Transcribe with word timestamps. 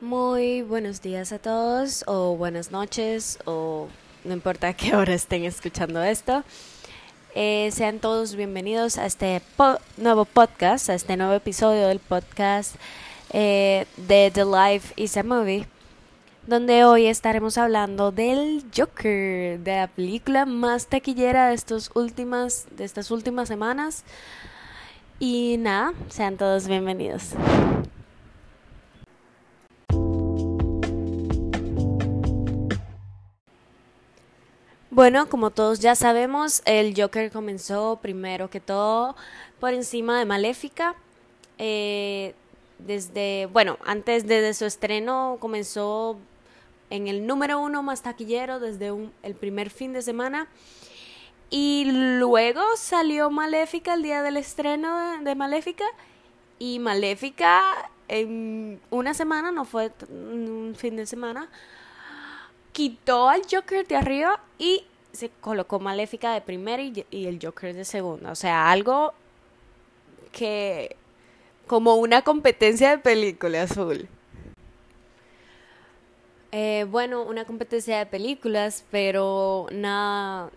Muy 0.00 0.62
buenos 0.62 1.02
días 1.02 1.32
a 1.32 1.40
todos 1.40 2.04
o 2.06 2.36
buenas 2.36 2.70
noches 2.70 3.36
o 3.46 3.88
no 4.22 4.32
importa 4.32 4.72
qué 4.74 4.94
hora 4.94 5.12
estén 5.12 5.44
escuchando 5.44 6.00
esto. 6.04 6.44
Eh, 7.34 7.70
sean 7.72 7.98
todos 7.98 8.36
bienvenidos 8.36 8.96
a 8.96 9.06
este 9.06 9.42
nuevo 9.96 10.24
podcast, 10.24 10.88
a 10.88 10.94
este 10.94 11.16
nuevo 11.16 11.32
episodio 11.32 11.88
del 11.88 11.98
podcast 11.98 12.76
eh, 13.32 13.86
de 13.96 14.30
The 14.32 14.44
Life 14.44 14.94
is 14.94 15.16
a 15.16 15.24
Movie, 15.24 15.66
donde 16.46 16.84
hoy 16.84 17.06
estaremos 17.06 17.58
hablando 17.58 18.12
del 18.12 18.64
Joker, 18.74 19.58
de 19.58 19.76
la 19.78 19.88
película 19.88 20.46
más 20.46 20.86
taquillera 20.86 21.48
de, 21.48 21.56
estos 21.56 21.90
últimas, 21.94 22.68
de 22.76 22.84
estas 22.84 23.10
últimas 23.10 23.48
semanas. 23.48 24.04
Y 25.18 25.56
nada, 25.58 25.92
sean 26.08 26.36
todos 26.36 26.68
bienvenidos. 26.68 27.34
Bueno, 34.98 35.28
como 35.28 35.50
todos 35.50 35.78
ya 35.78 35.94
sabemos, 35.94 36.60
el 36.64 36.92
Joker 37.00 37.30
comenzó 37.30 38.00
primero 38.02 38.50
que 38.50 38.58
todo 38.58 39.14
por 39.60 39.72
encima 39.72 40.18
de 40.18 40.24
Maléfica. 40.24 40.96
Eh, 41.56 42.34
desde, 42.80 43.46
bueno, 43.52 43.78
antes 43.86 44.26
de 44.26 44.52
su 44.54 44.64
estreno 44.64 45.36
comenzó 45.38 46.18
en 46.90 47.06
el 47.06 47.28
número 47.28 47.60
uno 47.60 47.84
más 47.84 48.02
taquillero 48.02 48.58
desde 48.58 48.92
el 49.22 49.36
primer 49.36 49.70
fin 49.70 49.92
de 49.92 50.02
semana. 50.02 50.48
Y 51.48 51.84
luego 52.18 52.60
salió 52.76 53.30
Maléfica 53.30 53.94
el 53.94 54.02
día 54.02 54.20
del 54.22 54.36
estreno 54.36 55.22
de 55.22 55.36
Maléfica. 55.36 55.84
Y 56.58 56.80
Maléfica 56.80 57.88
en 58.08 58.80
una 58.90 59.14
semana, 59.14 59.52
no 59.52 59.64
fue 59.64 59.92
un 60.10 60.74
fin 60.76 60.96
de 60.96 61.06
semana, 61.06 61.48
quitó 62.78 63.28
al 63.28 63.42
Joker 63.50 63.84
de 63.88 63.96
arriba 63.96 64.40
y 64.56 64.84
se 65.10 65.30
colocó 65.40 65.80
Maléfica 65.80 66.32
de 66.32 66.40
primera 66.40 66.80
y, 66.80 67.04
el 67.10 67.40
Joker 67.42 67.74
de 67.74 67.84
segunda. 67.84 68.30
O 68.30 68.36
sea, 68.36 68.70
algo 68.70 69.14
que 70.30 70.94
como 71.66 71.96
una 71.96 72.22
competencia 72.22 72.90
de 72.90 72.98
película 72.98 73.62
azul. 73.62 74.08
Eh, 76.52 76.86
bueno, 76.88 77.24
una 77.24 77.44
competencia 77.44 77.98
de 77.98 78.06
películas, 78.06 78.84
pero 78.92 79.66
nada, 79.72 80.50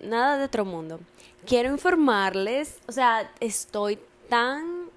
nada 0.00 0.38
de 0.38 0.46
otro 0.46 0.64
mundo. 0.64 0.98
Quiero 1.46 1.70
informarles, 1.70 2.80
o 2.88 2.92
sea, 2.92 3.30
estoy 3.38 4.00
tan 4.28 4.90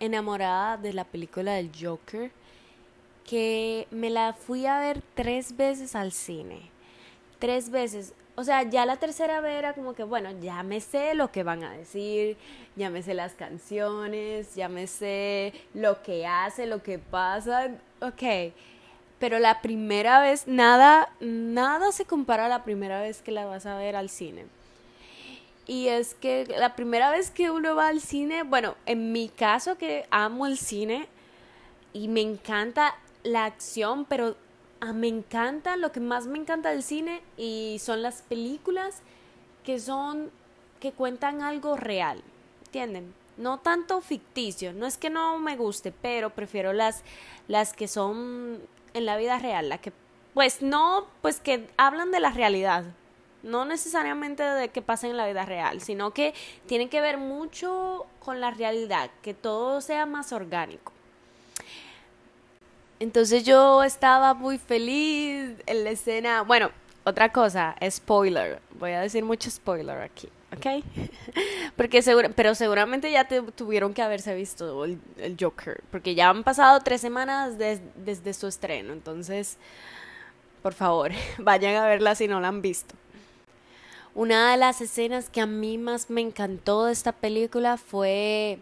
enamorada 0.00 0.78
de 0.78 0.94
la 0.94 1.04
película 1.04 1.52
del 1.52 1.70
Joker 1.78 2.30
que 3.26 3.86
me 3.90 4.10
la 4.10 4.32
fui 4.32 4.66
a 4.66 4.78
ver 4.78 5.02
tres 5.14 5.56
veces 5.56 5.96
al 5.96 6.12
cine. 6.12 6.70
Tres 7.38 7.70
veces. 7.70 8.14
O 8.36 8.44
sea, 8.44 8.62
ya 8.64 8.84
la 8.84 8.96
tercera 8.96 9.40
vez 9.40 9.58
era 9.58 9.74
como 9.74 9.94
que, 9.94 10.02
bueno, 10.02 10.30
ya 10.40 10.62
me 10.62 10.80
sé 10.80 11.14
lo 11.14 11.30
que 11.30 11.42
van 11.42 11.62
a 11.62 11.72
decir, 11.72 12.36
ya 12.74 12.90
me 12.90 13.02
sé 13.02 13.14
las 13.14 13.32
canciones, 13.34 14.54
ya 14.54 14.68
me 14.68 14.86
sé 14.86 15.52
lo 15.72 16.02
que 16.02 16.26
hace, 16.26 16.66
lo 16.66 16.82
que 16.82 16.98
pasa. 16.98 17.70
Ok. 18.00 18.52
Pero 19.18 19.38
la 19.38 19.62
primera 19.62 20.20
vez, 20.20 20.46
nada, 20.46 21.08
nada 21.20 21.92
se 21.92 22.04
compara 22.04 22.46
a 22.46 22.48
la 22.48 22.64
primera 22.64 23.00
vez 23.00 23.22
que 23.22 23.30
la 23.30 23.46
vas 23.46 23.66
a 23.66 23.76
ver 23.76 23.96
al 23.96 24.10
cine. 24.10 24.46
Y 25.66 25.88
es 25.88 26.14
que 26.14 26.46
la 26.58 26.76
primera 26.76 27.10
vez 27.10 27.30
que 27.30 27.50
uno 27.50 27.74
va 27.74 27.88
al 27.88 28.00
cine, 28.00 28.42
bueno, 28.42 28.74
en 28.84 29.12
mi 29.12 29.28
caso 29.28 29.78
que 29.78 30.06
amo 30.10 30.46
el 30.46 30.58
cine 30.58 31.06
y 31.94 32.08
me 32.08 32.20
encanta 32.20 32.94
la 33.24 33.46
acción, 33.46 34.04
pero 34.04 34.36
ah, 34.80 34.92
me 34.92 35.08
encanta, 35.08 35.76
lo 35.76 35.90
que 35.90 36.00
más 36.00 36.26
me 36.26 36.38
encanta 36.38 36.70
del 36.70 36.84
cine 36.84 37.22
y 37.36 37.78
son 37.80 38.02
las 38.02 38.22
películas 38.22 39.02
que 39.64 39.80
son, 39.80 40.30
que 40.78 40.92
cuentan 40.92 41.42
algo 41.42 41.76
real, 41.76 42.22
¿entienden? 42.66 43.12
No 43.36 43.58
tanto 43.58 44.00
ficticio, 44.00 44.72
no 44.72 44.86
es 44.86 44.96
que 44.96 45.10
no 45.10 45.38
me 45.40 45.56
guste, 45.56 45.90
pero 45.90 46.30
prefiero 46.30 46.72
las, 46.72 47.02
las 47.48 47.72
que 47.72 47.88
son 47.88 48.60
en 48.92 49.06
la 49.06 49.16
vida 49.16 49.38
real, 49.38 49.68
la 49.70 49.78
que, 49.78 49.92
pues 50.34 50.62
no, 50.62 51.06
pues 51.20 51.40
que 51.40 51.68
hablan 51.76 52.12
de 52.12 52.20
la 52.20 52.30
realidad, 52.30 52.84
no 53.42 53.64
necesariamente 53.64 54.42
de 54.42 54.68
que 54.68 54.82
pasen 54.82 55.10
en 55.10 55.16
la 55.16 55.26
vida 55.26 55.44
real, 55.44 55.80
sino 55.80 56.12
que 56.12 56.34
tienen 56.66 56.88
que 56.88 57.00
ver 57.00 57.18
mucho 57.18 58.06
con 58.20 58.40
la 58.40 58.50
realidad, 58.50 59.10
que 59.22 59.34
todo 59.34 59.80
sea 59.80 60.06
más 60.06 60.32
orgánico. 60.32 60.93
Entonces 63.00 63.44
yo 63.44 63.82
estaba 63.82 64.34
muy 64.34 64.58
feliz 64.58 65.56
en 65.66 65.84
la 65.84 65.90
escena. 65.90 66.42
Bueno, 66.42 66.70
otra 67.04 67.30
cosa, 67.30 67.76
spoiler. 67.90 68.60
Voy 68.78 68.92
a 68.92 69.00
decir 69.00 69.24
mucho 69.24 69.50
spoiler 69.50 70.00
aquí, 70.00 70.28
¿ok? 70.56 70.84
porque 71.76 72.00
seguro, 72.00 72.30
pero 72.34 72.54
seguramente 72.54 73.10
ya 73.10 73.24
te, 73.24 73.42
tuvieron 73.42 73.92
que 73.92 74.00
haberse 74.00 74.34
visto 74.34 74.84
el, 74.84 74.98
Joker, 75.38 75.82
porque 75.90 76.14
ya 76.14 76.30
han 76.30 76.44
pasado 76.44 76.80
tres 76.80 77.00
semanas 77.00 77.58
desde 77.58 78.32
su 78.32 78.46
estreno. 78.46 78.92
Entonces, 78.92 79.58
por 80.62 80.72
favor, 80.72 81.12
vayan 81.38 81.76
a 81.76 81.86
verla 81.86 82.14
si 82.14 82.26
no 82.26 82.40
la 82.40 82.48
han 82.48 82.62
visto. 82.62 82.94
Una 84.14 84.52
de 84.52 84.56
las 84.56 84.80
escenas 84.80 85.28
que 85.28 85.40
a 85.40 85.46
mí 85.46 85.76
más 85.76 86.08
me 86.08 86.20
encantó 86.20 86.86
de 86.86 86.92
esta 86.92 87.12
película 87.12 87.76
fue 87.76 88.60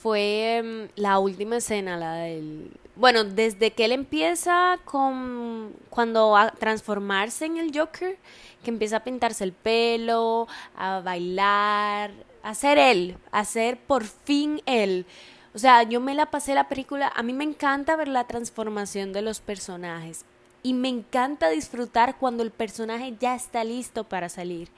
fue 0.00 0.62
mm, 0.62 1.00
la 1.00 1.18
última 1.18 1.56
escena, 1.56 1.96
la 1.96 2.14
del... 2.14 2.70
Bueno, 2.96 3.24
desde 3.24 3.70
que 3.72 3.84
él 3.84 3.92
empieza 3.92 4.78
con... 4.84 5.72
cuando 5.90 6.36
a 6.36 6.50
transformarse 6.50 7.46
en 7.46 7.58
el 7.58 7.76
Joker, 7.76 8.18
que 8.62 8.70
empieza 8.70 8.98
a 8.98 9.04
pintarse 9.04 9.44
el 9.44 9.52
pelo, 9.52 10.48
a 10.76 11.00
bailar, 11.00 12.10
a 12.42 12.54
ser 12.54 12.78
él, 12.78 13.16
a 13.30 13.44
ser 13.44 13.78
por 13.78 14.04
fin 14.04 14.62
él. 14.66 15.06
O 15.54 15.58
sea, 15.58 15.82
yo 15.82 16.00
me 16.00 16.14
la 16.14 16.26
pasé 16.26 16.54
la 16.54 16.68
película, 16.68 17.12
a 17.14 17.22
mí 17.22 17.32
me 17.32 17.44
encanta 17.44 17.96
ver 17.96 18.08
la 18.08 18.26
transformación 18.26 19.12
de 19.12 19.22
los 19.22 19.40
personajes 19.40 20.24
y 20.62 20.74
me 20.74 20.88
encanta 20.88 21.48
disfrutar 21.48 22.16
cuando 22.18 22.42
el 22.42 22.50
personaje 22.50 23.16
ya 23.18 23.34
está 23.34 23.64
listo 23.64 24.04
para 24.04 24.28
salir. 24.28 24.68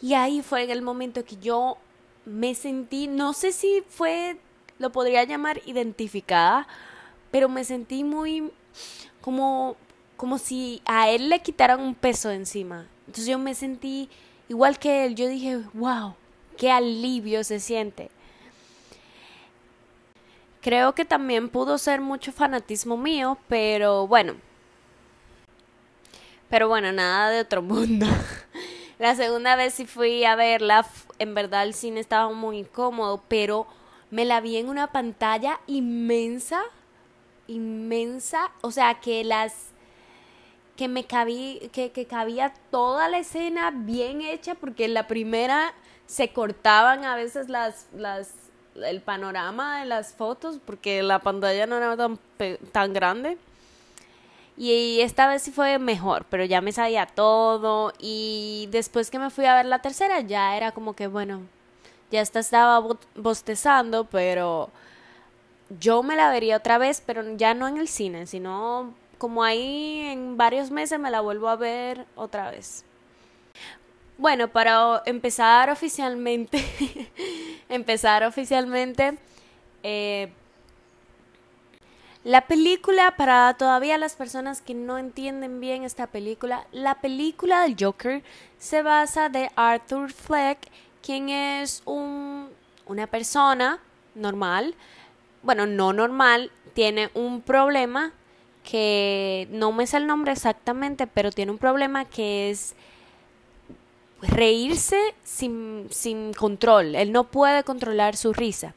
Y 0.00 0.14
ahí 0.14 0.42
fue 0.42 0.70
el 0.70 0.82
momento 0.82 1.24
que 1.24 1.36
yo 1.36 1.76
me 2.24 2.54
sentí, 2.54 3.06
no 3.06 3.32
sé 3.32 3.52
si 3.52 3.82
fue, 3.88 4.38
lo 4.78 4.92
podría 4.92 5.24
llamar 5.24 5.60
identificada, 5.66 6.66
pero 7.30 7.48
me 7.48 7.64
sentí 7.64 8.04
muy 8.04 8.50
como, 9.20 9.76
como 10.16 10.38
si 10.38 10.82
a 10.84 11.08
él 11.08 11.28
le 11.28 11.40
quitaran 11.40 11.80
un 11.80 11.94
peso 11.94 12.30
encima. 12.30 12.86
Entonces 13.06 13.26
yo 13.26 13.38
me 13.38 13.54
sentí 13.54 14.08
igual 14.48 14.78
que 14.78 15.04
él, 15.04 15.14
yo 15.14 15.28
dije, 15.28 15.60
wow, 15.74 16.14
qué 16.56 16.70
alivio 16.70 17.44
se 17.44 17.60
siente. 17.60 18.10
Creo 20.60 20.94
que 20.94 21.04
también 21.04 21.48
pudo 21.48 21.76
ser 21.76 22.00
mucho 22.00 22.30
fanatismo 22.30 22.96
mío, 22.96 23.36
pero 23.48 24.06
bueno. 24.06 24.34
Pero 26.48 26.68
bueno, 26.68 26.92
nada 26.92 27.30
de 27.30 27.40
otro 27.40 27.62
mundo. 27.62 28.06
La 29.02 29.16
segunda 29.16 29.56
vez 29.56 29.74
sí 29.74 29.84
fui 29.84 30.24
a 30.24 30.36
verla, 30.36 30.86
en 31.18 31.34
verdad 31.34 31.64
el 31.64 31.74
cine 31.74 31.98
estaba 31.98 32.32
muy 32.32 32.58
incómodo, 32.58 33.20
pero 33.26 33.66
me 34.12 34.24
la 34.24 34.40
vi 34.40 34.58
en 34.58 34.68
una 34.68 34.92
pantalla 34.92 35.58
inmensa, 35.66 36.62
inmensa, 37.48 38.52
o 38.60 38.70
sea 38.70 39.00
que 39.00 39.24
las 39.24 39.70
que 40.76 40.86
me 40.86 41.04
cabí, 41.04 41.68
que, 41.72 41.90
que 41.90 42.06
cabía 42.06 42.54
toda 42.70 43.08
la 43.08 43.18
escena 43.18 43.72
bien 43.74 44.22
hecha, 44.22 44.54
porque 44.54 44.84
en 44.84 44.94
la 44.94 45.08
primera 45.08 45.74
se 46.06 46.32
cortaban 46.32 47.04
a 47.04 47.16
veces 47.16 47.48
las, 47.48 47.88
las, 47.96 48.32
el 48.76 49.00
panorama 49.00 49.80
de 49.80 49.86
las 49.86 50.14
fotos, 50.14 50.60
porque 50.64 51.02
la 51.02 51.18
pantalla 51.18 51.66
no 51.66 51.76
era 51.76 51.96
tan, 51.96 52.20
tan 52.70 52.92
grande. 52.92 53.36
Y 54.56 55.00
esta 55.00 55.28
vez 55.28 55.42
sí 55.42 55.50
fue 55.50 55.78
mejor, 55.78 56.26
pero 56.28 56.44
ya 56.44 56.60
me 56.60 56.72
sabía 56.72 57.06
todo. 57.06 57.92
Y 57.98 58.68
después 58.70 59.10
que 59.10 59.18
me 59.18 59.30
fui 59.30 59.46
a 59.46 59.54
ver 59.54 59.66
la 59.66 59.80
tercera, 59.80 60.20
ya 60.20 60.56
era 60.56 60.72
como 60.72 60.94
que, 60.94 61.06
bueno, 61.06 61.42
ya 62.10 62.20
hasta 62.20 62.40
estaba 62.40 62.86
bostezando, 63.14 64.04
pero 64.04 64.70
yo 65.80 66.02
me 66.02 66.16
la 66.16 66.30
vería 66.30 66.58
otra 66.58 66.78
vez, 66.78 67.02
pero 67.04 67.36
ya 67.36 67.54
no 67.54 67.66
en 67.68 67.78
el 67.78 67.88
cine, 67.88 68.26
sino 68.26 68.94
como 69.18 69.44
ahí 69.44 70.00
en 70.06 70.36
varios 70.36 70.70
meses 70.70 70.98
me 70.98 71.10
la 71.10 71.20
vuelvo 71.20 71.48
a 71.48 71.56
ver 71.56 72.06
otra 72.16 72.50
vez. 72.50 72.84
Bueno, 74.18 74.48
para 74.48 75.02
empezar 75.06 75.70
oficialmente, 75.70 76.62
empezar 77.68 78.24
oficialmente, 78.24 79.18
eh, 79.82 80.32
la 82.24 82.46
película, 82.46 83.14
para 83.16 83.54
todavía 83.54 83.98
las 83.98 84.14
personas 84.14 84.62
que 84.62 84.74
no 84.74 84.98
entienden 84.98 85.58
bien 85.58 85.82
esta 85.82 86.06
película, 86.06 86.66
la 86.70 87.00
película 87.00 87.62
del 87.62 87.76
Joker 87.78 88.22
se 88.58 88.82
basa 88.82 89.28
de 89.28 89.50
Arthur 89.56 90.12
Fleck, 90.12 90.58
quien 91.02 91.28
es 91.28 91.82
un, 91.84 92.48
una 92.86 93.08
persona 93.08 93.80
normal, 94.14 94.76
bueno, 95.42 95.66
no 95.66 95.92
normal, 95.92 96.52
tiene 96.74 97.10
un 97.14 97.40
problema 97.40 98.12
que 98.62 99.48
no 99.50 99.72
me 99.72 99.88
sé 99.88 99.96
el 99.96 100.06
nombre 100.06 100.30
exactamente, 100.30 101.08
pero 101.08 101.32
tiene 101.32 101.50
un 101.50 101.58
problema 101.58 102.04
que 102.04 102.50
es 102.50 102.76
reírse 104.20 105.14
sin, 105.24 105.88
sin 105.90 106.32
control. 106.32 106.94
Él 106.94 107.10
no 107.10 107.24
puede 107.24 107.64
controlar 107.64 108.16
su 108.16 108.32
risa. 108.32 108.74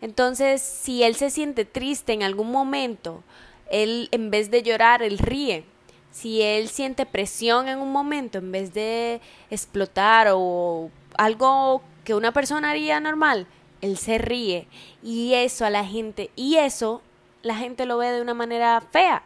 Entonces, 0.00 0.62
si 0.62 1.02
él 1.02 1.14
se 1.14 1.30
siente 1.30 1.64
triste 1.64 2.12
en 2.12 2.22
algún 2.22 2.50
momento, 2.50 3.22
él 3.70 4.08
en 4.12 4.30
vez 4.30 4.50
de 4.50 4.62
llorar, 4.62 5.02
él 5.02 5.18
ríe. 5.18 5.64
Si 6.10 6.42
él 6.42 6.68
siente 6.68 7.06
presión 7.06 7.68
en 7.68 7.78
un 7.78 7.92
momento, 7.92 8.38
en 8.38 8.50
vez 8.50 8.72
de 8.72 9.20
explotar 9.50 10.28
o 10.32 10.90
algo 11.16 11.82
que 12.04 12.14
una 12.14 12.32
persona 12.32 12.70
haría 12.70 13.00
normal, 13.00 13.46
él 13.80 13.98
se 13.98 14.18
ríe. 14.18 14.66
Y 15.02 15.34
eso 15.34 15.64
a 15.64 15.70
la 15.70 15.84
gente, 15.84 16.30
y 16.36 16.56
eso 16.56 17.02
la 17.42 17.56
gente 17.56 17.86
lo 17.86 17.98
ve 17.98 18.10
de 18.10 18.22
una 18.22 18.34
manera 18.34 18.80
fea, 18.80 19.22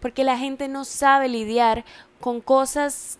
porque 0.00 0.24
la 0.24 0.38
gente 0.38 0.68
no 0.68 0.84
sabe 0.84 1.28
lidiar 1.28 1.84
con 2.20 2.40
cosas 2.40 3.18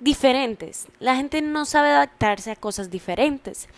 diferentes. 0.00 0.86
La 1.00 1.16
gente 1.16 1.42
no 1.42 1.64
sabe 1.64 1.90
adaptarse 1.90 2.50
a 2.50 2.56
cosas 2.56 2.90
diferentes. 2.90 3.68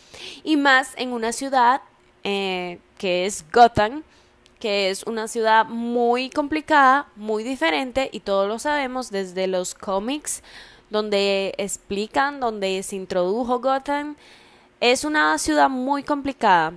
Y 0.42 0.56
más 0.56 0.92
en 0.96 1.12
una 1.12 1.32
ciudad 1.32 1.82
eh, 2.24 2.78
que 2.98 3.26
es 3.26 3.44
Gotham, 3.52 4.02
que 4.58 4.90
es 4.90 5.04
una 5.04 5.26
ciudad 5.26 5.64
muy 5.64 6.28
complicada, 6.30 7.08
muy 7.16 7.42
diferente, 7.42 8.10
y 8.12 8.20
todos 8.20 8.46
lo 8.46 8.58
sabemos 8.58 9.10
desde 9.10 9.46
los 9.46 9.74
cómics 9.74 10.42
donde 10.90 11.54
explican, 11.56 12.40
donde 12.40 12.82
se 12.82 12.96
introdujo 12.96 13.60
Gotham. 13.60 14.16
Es 14.80 15.04
una 15.04 15.38
ciudad 15.38 15.70
muy 15.70 16.02
complicada. 16.02 16.74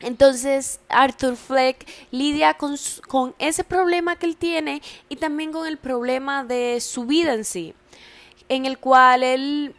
Entonces 0.00 0.80
Arthur 0.88 1.36
Fleck 1.36 1.86
lidia 2.10 2.54
con, 2.54 2.76
con, 3.08 3.34
ese 3.38 3.64
problema 3.64 4.16
que 4.16 4.26
él 4.26 4.36
tiene 4.36 4.82
y 5.08 5.16
también 5.16 5.52
con 5.52 5.66
el 5.66 5.78
problema 5.78 6.44
de 6.44 6.80
su 6.80 7.06
vida 7.06 7.32
en 7.32 7.44
sí, 7.44 7.74
en 8.48 8.66
el 8.66 8.78
cual 8.78 9.22
él, 9.22 9.74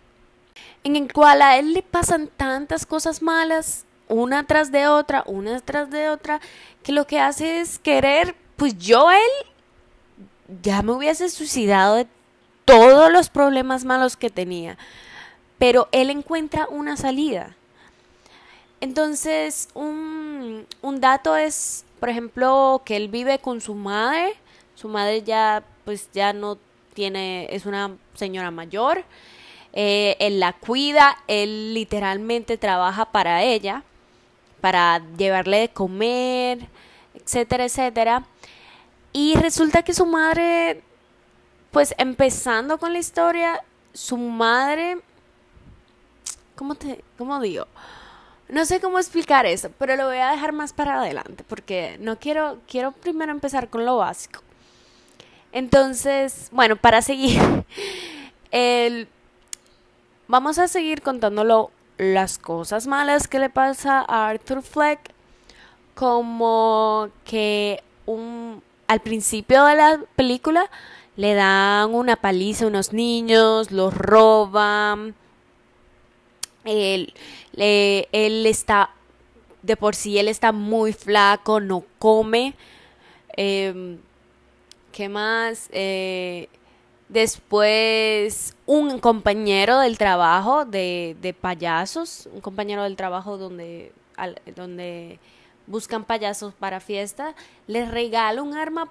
en 0.83 0.95
el 0.95 1.13
cual 1.13 1.43
a 1.43 1.57
él 1.57 1.73
le 1.73 1.83
pasan 1.83 2.29
tantas 2.35 2.87
cosas 2.87 3.21
malas 3.21 3.85
una 4.09 4.45
tras 4.45 4.71
de 4.71 4.87
otra, 4.87 5.23
una 5.27 5.59
tras 5.59 5.89
de 5.89 6.09
otra, 6.09 6.39
que 6.83 6.91
lo 6.91 7.07
que 7.07 7.19
hace 7.19 7.59
es 7.59 7.79
querer, 7.79 8.35
pues 8.55 8.77
yo 8.77 9.11
él 9.11 9.47
ya 10.61 10.81
me 10.81 10.93
hubiese 10.93 11.29
suicidado 11.29 11.95
de 11.95 12.07
todos 12.65 13.11
los 13.11 13.29
problemas 13.29 13.85
malos 13.85 14.17
que 14.17 14.29
tenía, 14.29 14.77
pero 15.57 15.87
él 15.91 16.09
encuentra 16.09 16.67
una 16.69 16.97
salida. 16.97 17.55
Entonces, 18.79 19.69
un, 19.73 20.65
un 20.81 21.01
dato 21.01 21.35
es, 21.35 21.85
por 21.99 22.09
ejemplo, 22.09 22.81
que 22.85 22.95
él 22.95 23.07
vive 23.07 23.39
con 23.39 23.59
su 23.59 23.73
madre, 23.73 24.33
su 24.75 24.87
madre 24.87 25.23
ya 25.23 25.63
pues 25.83 26.09
ya 26.13 26.33
no 26.33 26.57
tiene, 26.93 27.47
es 27.49 27.65
una 27.65 27.95
señora 28.13 28.51
mayor, 28.51 29.03
eh, 29.73 30.15
él 30.19 30.39
la 30.39 30.53
cuida, 30.53 31.17
él 31.27 31.73
literalmente 31.73 32.57
trabaja 32.57 33.05
para 33.11 33.43
ella 33.43 33.83
para 34.61 35.01
llevarle 35.17 35.59
de 35.59 35.69
comer, 35.69 36.67
etcétera, 37.13 37.65
etcétera. 37.65 38.25
Y 39.13 39.35
resulta 39.35 39.83
que 39.83 39.93
su 39.93 40.05
madre, 40.05 40.81
pues 41.71 41.95
empezando 41.97 42.77
con 42.77 42.93
la 42.93 42.99
historia, 42.99 43.63
su 43.93 44.17
madre, 44.17 44.99
¿cómo 46.55 46.75
te, 46.75 47.03
cómo 47.17 47.39
digo? 47.39 47.67
No 48.49 48.65
sé 48.65 48.79
cómo 48.79 48.97
explicar 48.97 49.45
eso, 49.45 49.71
pero 49.77 49.95
lo 49.95 50.05
voy 50.05 50.17
a 50.17 50.31
dejar 50.31 50.53
más 50.53 50.71
para 50.71 50.99
adelante 50.99 51.43
porque 51.47 51.97
no 51.99 52.17
quiero, 52.17 52.59
quiero 52.67 52.91
primero 52.93 53.31
empezar 53.31 53.69
con 53.69 53.85
lo 53.85 53.97
básico. 53.97 54.41
Entonces, 55.51 56.49
bueno, 56.51 56.75
para 56.75 57.01
seguir, 57.01 57.41
el, 58.51 59.07
vamos 60.27 60.59
a 60.59 60.67
seguir 60.67 61.01
contándolo 61.01 61.71
las 61.97 62.37
cosas 62.37 62.87
malas 62.87 63.27
que 63.27 63.39
le 63.39 63.49
pasa 63.49 64.05
a 64.07 64.29
Arthur 64.29 64.61
Fleck, 64.61 64.99
como 65.95 67.09
que 67.25 67.83
un, 68.05 68.61
al 68.87 68.99
principio 68.99 69.65
de 69.65 69.75
la 69.75 70.01
película 70.15 70.69
le 71.15 71.33
dan 71.33 71.93
una 71.93 72.15
paliza 72.15 72.65
a 72.65 72.67
unos 72.67 72.93
niños, 72.93 73.71
los 73.71 73.93
roban, 73.93 75.15
él, 76.63 77.13
él 77.53 78.45
está, 78.45 78.91
de 79.63 79.75
por 79.75 79.95
sí 79.95 80.19
él 80.19 80.27
está 80.27 80.51
muy 80.51 80.93
flaco, 80.93 81.59
no 81.59 81.83
come. 81.97 82.53
Eh, 83.35 83.97
¿Qué 84.91 85.09
más? 85.09 85.69
Eh, 85.71 86.49
Después, 87.09 88.55
un 88.65 88.99
compañero 88.99 89.79
del 89.79 89.97
trabajo 89.97 90.65
de, 90.65 91.15
de 91.21 91.33
payasos, 91.33 92.27
un 92.33 92.41
compañero 92.41 92.83
del 92.83 92.97
trabajo 92.97 93.37
donde, 93.37 93.93
donde 94.55 95.17
buscan 95.67 96.03
payasos 96.03 96.53
para 96.53 96.81
fiesta, 96.81 97.33
les 97.65 97.89
regala 97.89 98.41
un 98.41 98.55
arma 98.55 98.89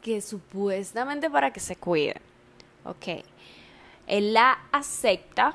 que 0.00 0.20
supuestamente 0.20 1.30
para 1.30 1.52
que 1.52 1.60
se 1.60 1.76
cuiden. 1.76 2.20
Ok. 2.84 3.22
Él 4.08 4.32
la 4.32 4.58
acepta, 4.72 5.54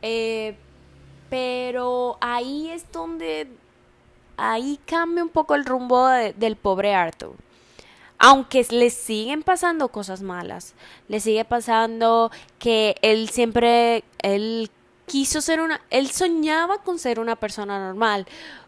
eh, 0.00 0.56
pero 1.28 2.16
ahí 2.22 2.70
es 2.70 2.90
donde, 2.90 3.46
ahí 4.38 4.80
cambia 4.86 5.22
un 5.22 5.28
poco 5.28 5.54
el 5.54 5.66
rumbo 5.66 6.06
del 6.08 6.56
pobre 6.56 6.94
Arthur 6.94 7.34
aunque 8.18 8.66
le 8.70 8.90
siguen 8.90 9.42
pasando 9.42 9.88
cosas 9.88 10.22
malas, 10.22 10.74
le 11.08 11.20
sigue 11.20 11.44
pasando 11.44 12.30
que 12.58 12.96
él 13.02 13.28
siempre, 13.28 14.04
él 14.22 14.70
quiso 15.06 15.40
ser 15.40 15.60
una, 15.60 15.80
él 15.90 16.10
soñaba 16.10 16.78
con 16.78 16.98
ser 16.98 17.20
una 17.20 17.36
persona 17.36 17.78
normal, 17.78 18.26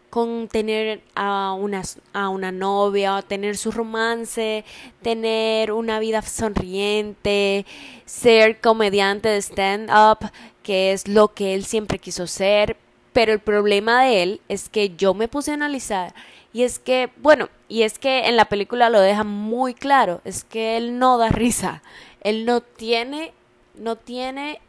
con 0.09 0.49
tener 0.49 1.01
a 1.15 1.53
una, 1.53 1.83
a 2.13 2.29
una 2.29 2.51
novia, 2.51 3.21
tener 3.21 3.57
su 3.57 3.71
romance, 3.71 4.65
tener 5.01 5.71
una 5.71 5.99
vida 5.99 6.21
sonriente, 6.21 7.65
ser 8.05 8.59
comediante 8.59 9.29
de 9.29 9.41
stand-up, 9.41 10.29
que 10.63 10.91
es 10.91 11.07
lo 11.07 11.33
que 11.33 11.53
él 11.55 11.63
siempre 11.65 11.99
quiso 11.99 12.27
ser. 12.27 12.75
Pero 13.13 13.33
el 13.33 13.39
problema 13.39 14.03
de 14.03 14.23
él 14.23 14.41
es 14.49 14.69
que 14.69 14.95
yo 14.95 15.13
me 15.13 15.27
puse 15.29 15.51
a 15.51 15.55
analizar 15.55 16.13
y 16.53 16.63
es 16.63 16.79
que, 16.79 17.11
bueno, 17.17 17.49
y 17.69 17.83
es 17.83 17.97
que 17.97 18.27
en 18.27 18.35
la 18.35 18.45
película 18.45 18.89
lo 18.89 18.99
deja 18.99 19.23
muy 19.23 19.73
claro, 19.73 20.21
es 20.25 20.43
que 20.43 20.77
él 20.77 20.99
no 20.99 21.17
da 21.17 21.29
risa, 21.29 21.81
él 22.21 22.45
no 22.45 22.61
tiene, 22.61 23.33
no 23.75 23.95
tiene 23.95 24.59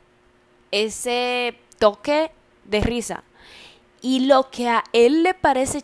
ese 0.71 1.59
toque 1.79 2.31
de 2.65 2.81
risa. 2.81 3.25
Y 4.01 4.27
lo 4.27 4.51
que 4.51 4.69
a 4.69 4.85
él 4.93 5.23
le 5.23 5.35
parece 5.35 5.83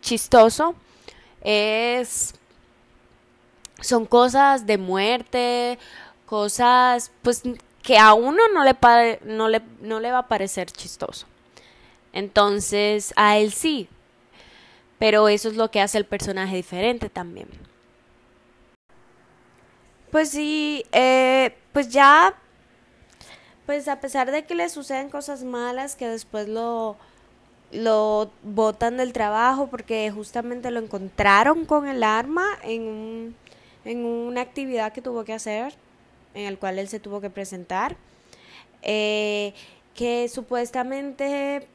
chistoso 0.00 0.74
es 1.42 2.34
son 3.80 4.04
cosas 4.04 4.66
de 4.66 4.76
muerte, 4.76 5.78
cosas 6.26 7.10
pues 7.22 7.42
que 7.82 7.98
a 7.98 8.12
uno 8.12 8.42
no 8.52 8.62
le, 8.62 8.76
no 9.24 9.48
le, 9.48 9.62
no 9.80 10.00
le 10.00 10.12
va 10.12 10.18
a 10.18 10.28
parecer 10.28 10.70
chistoso. 10.70 11.26
Entonces, 12.12 13.14
a 13.16 13.38
él 13.38 13.52
sí, 13.52 13.88
pero 15.00 15.28
eso 15.28 15.48
es 15.48 15.56
lo 15.56 15.70
que 15.70 15.80
hace 15.80 15.96
el 15.96 16.04
personaje 16.04 16.54
diferente 16.54 17.08
también. 17.08 17.48
Pues 20.10 20.28
sí, 20.28 20.84
eh, 20.92 21.56
pues 21.72 21.88
ya, 21.88 22.34
pues 23.64 23.88
a 23.88 23.98
pesar 23.98 24.30
de 24.30 24.44
que 24.44 24.54
le 24.54 24.68
suceden 24.68 25.08
cosas 25.08 25.42
malas 25.42 25.96
que 25.96 26.06
después 26.06 26.48
lo, 26.48 26.98
lo 27.72 28.30
botan 28.42 28.98
del 28.98 29.14
trabajo 29.14 29.68
porque 29.68 30.10
justamente 30.10 30.70
lo 30.70 30.80
encontraron 30.80 31.64
con 31.64 31.88
el 31.88 32.02
arma 32.02 32.44
en, 32.62 33.34
en 33.86 34.04
una 34.04 34.42
actividad 34.42 34.92
que 34.92 35.00
tuvo 35.00 35.24
que 35.24 35.32
hacer, 35.32 35.72
en 36.34 36.44
el 36.44 36.58
cual 36.58 36.78
él 36.78 36.88
se 36.88 37.00
tuvo 37.00 37.22
que 37.22 37.30
presentar, 37.30 37.96
eh, 38.82 39.54
que 39.94 40.28
supuestamente 40.28 41.66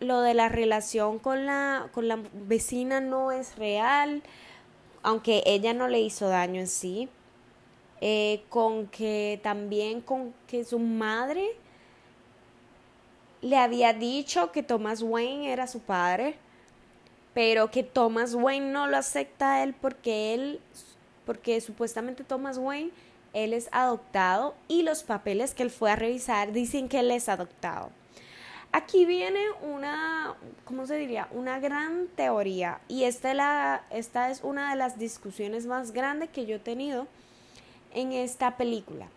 lo 0.00 0.22
de 0.22 0.34
la 0.34 0.48
relación 0.48 1.18
con 1.18 1.46
la, 1.46 1.88
con 1.92 2.08
la 2.08 2.18
vecina 2.32 3.00
no 3.00 3.32
es 3.32 3.56
real, 3.56 4.22
aunque 5.02 5.42
ella 5.46 5.72
no 5.74 5.88
le 5.88 6.00
hizo 6.00 6.28
daño 6.28 6.60
en 6.60 6.68
sí. 6.68 7.08
Eh, 8.02 8.42
con 8.48 8.86
que 8.86 9.38
también 9.42 10.00
con 10.00 10.32
que 10.46 10.64
su 10.64 10.78
madre 10.78 11.54
le 13.42 13.58
había 13.58 13.92
dicho 13.92 14.52
que 14.52 14.62
Thomas 14.62 15.02
Wayne 15.02 15.52
era 15.52 15.66
su 15.66 15.80
padre, 15.80 16.36
pero 17.34 17.70
que 17.70 17.82
Thomas 17.82 18.34
Wayne 18.34 18.72
no 18.72 18.86
lo 18.86 18.96
acepta 18.96 19.54
a 19.54 19.62
él 19.62 19.74
porque 19.74 20.32
él, 20.32 20.60
porque 21.26 21.60
supuestamente 21.60 22.24
Thomas 22.24 22.56
Wayne, 22.56 22.90
él 23.34 23.52
es 23.52 23.68
adoptado 23.70 24.54
y 24.66 24.82
los 24.82 25.02
papeles 25.02 25.54
que 25.54 25.62
él 25.62 25.70
fue 25.70 25.90
a 25.90 25.96
revisar 25.96 26.52
dicen 26.52 26.88
que 26.88 27.00
él 27.00 27.10
es 27.10 27.28
adoptado. 27.28 27.90
Aquí 28.72 29.04
viene 29.04 29.40
una, 29.62 30.36
¿cómo 30.64 30.86
se 30.86 30.96
diría? 30.96 31.28
Una 31.32 31.58
gran 31.58 32.06
teoría. 32.14 32.80
Y 32.88 33.04
esta, 33.04 33.34
la, 33.34 33.84
esta 33.90 34.30
es 34.30 34.42
una 34.42 34.70
de 34.70 34.76
las 34.76 34.98
discusiones 34.98 35.66
más 35.66 35.92
grandes 35.92 36.30
que 36.30 36.46
yo 36.46 36.56
he 36.56 36.60
tenido 36.60 37.06
en 37.92 38.12
esta 38.12 38.56
película. 38.56 39.08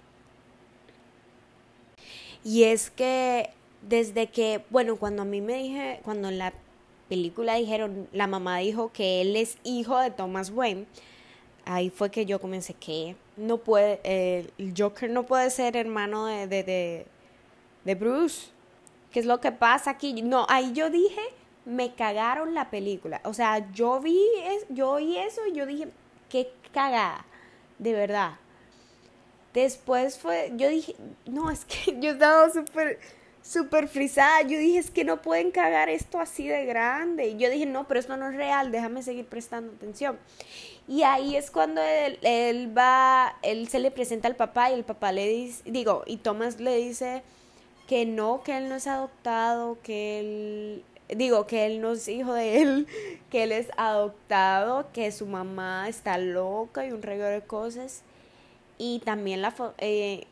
Y 2.43 2.63
es 2.63 2.89
que 2.89 3.51
desde 3.87 4.27
que, 4.27 4.63
bueno, 4.69 4.95
cuando 4.95 5.21
a 5.21 5.25
mí 5.25 5.41
me 5.41 5.55
dije, 5.55 5.99
cuando 6.03 6.29
en 6.29 6.37
la 6.37 6.53
película 7.09 7.55
dijeron, 7.55 8.07
la 8.11 8.27
mamá 8.27 8.57
dijo 8.57 8.91
que 8.91 9.21
él 9.21 9.35
es 9.35 9.57
hijo 9.63 9.99
de 9.99 10.11
Thomas 10.11 10.49
Wayne, 10.49 10.85
ahí 11.65 11.89
fue 11.89 12.09
que 12.09 12.25
yo 12.25 12.39
comencé 12.39 12.73
que 12.73 13.15
no 13.37 13.57
puede, 13.57 13.99
el 14.57 14.73
Joker 14.77 15.09
no 15.09 15.23
puede 15.23 15.49
ser 15.49 15.75
hermano 15.77 16.25
de, 16.25 16.47
de, 16.47 17.05
de, 17.83 17.95
Bruce. 17.95 18.49
¿Qué 19.13 19.19
es 19.19 19.27
lo 19.27 19.39
que 19.39 19.51
pasa 19.51 19.91
aquí? 19.91 20.23
No, 20.23 20.47
ahí 20.49 20.73
yo 20.73 20.89
dije, 20.89 21.21
me 21.65 21.93
cagaron 21.93 22.55
la 22.55 22.71
película. 22.71 23.21
O 23.25 23.33
sea, 23.35 23.71
yo 23.71 23.99
vi, 23.99 24.19
yo 24.69 24.89
oí 24.89 25.17
eso 25.17 25.45
y 25.45 25.53
yo 25.53 25.67
dije, 25.67 25.87
qué 26.29 26.51
cagada, 26.73 27.23
de 27.77 27.93
verdad. 27.93 28.31
Después 29.53 30.17
fue, 30.17 30.51
yo 30.55 30.67
dije, 30.67 30.95
no, 31.27 31.51
es 31.51 31.63
que 31.63 31.95
yo 32.01 32.13
estaba 32.13 32.49
súper, 32.49 32.99
súper 33.43 33.87
frisada. 33.87 34.41
Yo 34.41 34.57
dije, 34.57 34.79
es 34.79 34.89
que 34.89 35.03
no 35.03 35.21
pueden 35.21 35.51
cagar 35.51 35.89
esto 35.89 36.19
así 36.19 36.47
de 36.47 36.65
grande. 36.65 37.27
Y 37.27 37.37
yo 37.37 37.51
dije, 37.51 37.67
no, 37.67 37.87
pero 37.87 37.99
esto 37.99 38.17
no 38.17 38.29
es 38.29 38.35
real, 38.35 38.71
déjame 38.71 39.03
seguir 39.03 39.27
prestando 39.27 39.73
atención. 39.73 40.17
Y 40.87 41.03
ahí 41.03 41.35
es 41.35 41.51
cuando 41.51 41.83
él, 41.83 42.17
él 42.23 42.75
va, 42.75 43.37
él 43.43 43.67
se 43.67 43.77
le 43.77 43.91
presenta 43.91 44.27
al 44.27 44.35
papá 44.35 44.71
y 44.71 44.73
el 44.73 44.83
papá 44.83 45.11
le 45.11 45.27
dice, 45.27 45.61
digo, 45.65 46.01
y 46.07 46.17
Thomas 46.17 46.59
le 46.59 46.75
dice 46.77 47.21
que 47.87 48.05
no, 48.05 48.43
que 48.43 48.57
él 48.57 48.69
no 48.69 48.75
es 48.75 48.87
adoptado, 48.87 49.77
que 49.83 50.19
él, 50.19 50.83
digo, 51.15 51.47
que 51.47 51.65
él 51.65 51.81
no 51.81 51.93
es 51.93 52.07
hijo 52.07 52.33
de 52.33 52.61
él, 52.61 52.87
que 53.29 53.43
él 53.43 53.51
es 53.51 53.67
adoptado, 53.77 54.91
que 54.93 55.11
su 55.11 55.25
mamá 55.25 55.89
está 55.89 56.17
loca 56.17 56.85
y 56.85 56.91
un 56.91 57.01
regalo 57.01 57.31
de 57.31 57.41
cosas. 57.41 58.03
Y 58.77 58.99
también 58.99 59.41
la... 59.41 59.53
Eh, 59.77 60.25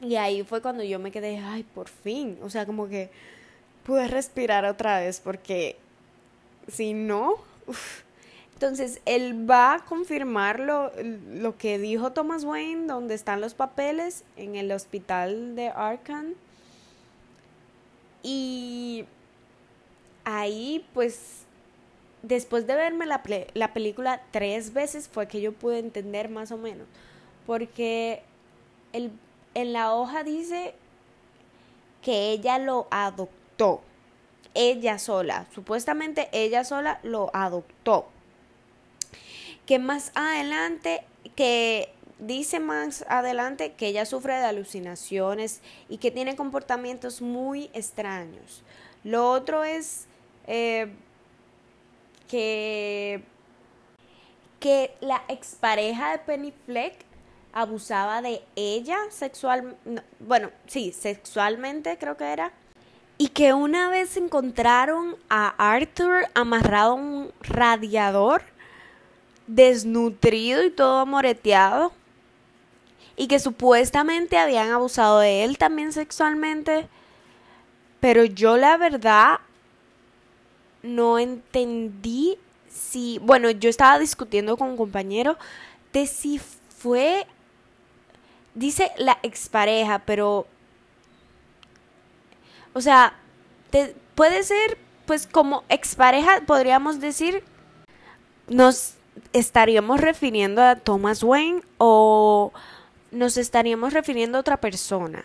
y 0.00 0.14
ahí 0.16 0.44
fue 0.44 0.62
cuando 0.62 0.84
yo 0.84 0.98
me 0.98 1.10
quedé, 1.10 1.38
ay, 1.38 1.64
por 1.64 1.88
fin. 1.88 2.38
O 2.42 2.50
sea, 2.50 2.66
como 2.66 2.88
que 2.88 3.10
pude 3.84 4.06
respirar 4.06 4.64
otra 4.64 5.00
vez 5.00 5.20
porque 5.20 5.76
si 6.68 6.94
no... 6.94 7.34
Entonces, 8.54 9.00
él 9.04 9.48
va 9.48 9.74
a 9.74 9.84
confirmar 9.84 10.58
lo, 10.58 10.90
lo, 11.30 11.56
que 11.56 11.78
dijo 11.78 12.10
Thomas 12.10 12.42
Wayne, 12.42 12.88
donde 12.88 13.14
están 13.14 13.40
los 13.40 13.54
papeles, 13.54 14.24
en 14.36 14.56
el 14.56 14.72
hospital 14.72 15.54
de 15.54 15.68
Arkham. 15.68 16.34
Y 18.22 19.04
ahí, 20.24 20.86
pues, 20.94 21.44
después 22.22 22.66
de 22.66 22.74
verme 22.74 23.06
la, 23.06 23.22
la 23.54 23.72
película 23.72 24.22
tres 24.30 24.72
veces, 24.72 25.08
fue 25.08 25.28
que 25.28 25.40
yo 25.40 25.52
pude 25.52 25.78
entender 25.78 26.28
más 26.28 26.52
o 26.52 26.56
menos 26.56 26.86
porque 27.48 28.22
el, 28.92 29.10
en 29.54 29.72
la 29.72 29.94
hoja 29.94 30.22
dice 30.22 30.74
que 32.02 32.30
ella 32.30 32.58
lo 32.58 32.86
adoptó, 32.90 33.80
ella 34.52 34.98
sola, 34.98 35.46
supuestamente 35.54 36.28
ella 36.32 36.62
sola 36.62 37.00
lo 37.02 37.30
adoptó. 37.32 38.06
Que 39.64 39.78
más 39.78 40.12
adelante, 40.14 41.04
que 41.36 41.90
dice 42.18 42.60
más 42.60 43.04
adelante 43.08 43.72
que 43.72 43.86
ella 43.86 44.04
sufre 44.06 44.34
de 44.34 44.44
alucinaciones 44.44 45.60
y 45.88 45.98
que 45.98 46.10
tiene 46.10 46.36
comportamientos 46.36 47.22
muy 47.22 47.70
extraños. 47.72 48.62
Lo 49.04 49.30
otro 49.30 49.64
es 49.64 50.06
eh, 50.46 50.92
que, 52.28 53.22
que 54.60 54.94
la 55.00 55.22
expareja 55.28 56.12
de 56.12 56.18
Penny 56.18 56.52
Fleck 56.66 57.08
abusaba 57.52 58.22
de 58.22 58.42
ella 58.56 58.98
sexual, 59.10 59.76
bueno, 60.20 60.50
sí, 60.66 60.92
sexualmente 60.92 61.96
creo 61.98 62.16
que 62.16 62.24
era. 62.24 62.52
Y 63.20 63.28
que 63.28 63.52
una 63.52 63.88
vez 63.88 64.16
encontraron 64.16 65.16
a 65.28 65.48
Arthur 65.58 66.26
amarrado 66.34 66.92
a 66.92 66.94
un 66.94 67.32
radiador, 67.40 68.42
desnutrido 69.48 70.64
y 70.64 70.70
todo 70.70 71.04
moreteado. 71.04 71.92
Y 73.18 73.26
que 73.26 73.38
supuestamente 73.38 74.38
habían 74.38 74.70
abusado 74.70 75.18
de 75.18 75.44
él 75.44 75.58
también 75.58 75.92
sexualmente. 75.92 76.88
Pero 78.00 78.24
yo 78.24 78.56
la 78.56 78.78
verdad 78.78 79.40
no 80.82 81.18
entendí 81.18 82.38
si, 82.70 83.18
bueno, 83.18 83.50
yo 83.50 83.68
estaba 83.68 83.98
discutiendo 83.98 84.56
con 84.56 84.70
un 84.70 84.76
compañero 84.76 85.36
de 85.92 86.06
si 86.06 86.38
fue 86.38 87.26
dice 88.58 88.92
la 88.96 89.18
expareja, 89.22 90.00
pero... 90.00 90.46
O 92.74 92.80
sea, 92.80 93.14
puede 94.14 94.42
ser, 94.42 94.78
pues 95.06 95.26
como 95.26 95.64
expareja, 95.68 96.42
podríamos 96.46 97.00
decir, 97.00 97.42
nos 98.46 98.94
estaríamos 99.32 100.00
refiriendo 100.00 100.62
a 100.62 100.76
Thomas 100.76 101.22
Wayne 101.22 101.62
o 101.78 102.52
nos 103.10 103.36
estaríamos 103.36 103.92
refiriendo 103.92 104.38
a 104.38 104.40
otra 104.40 104.58
persona. 104.58 105.24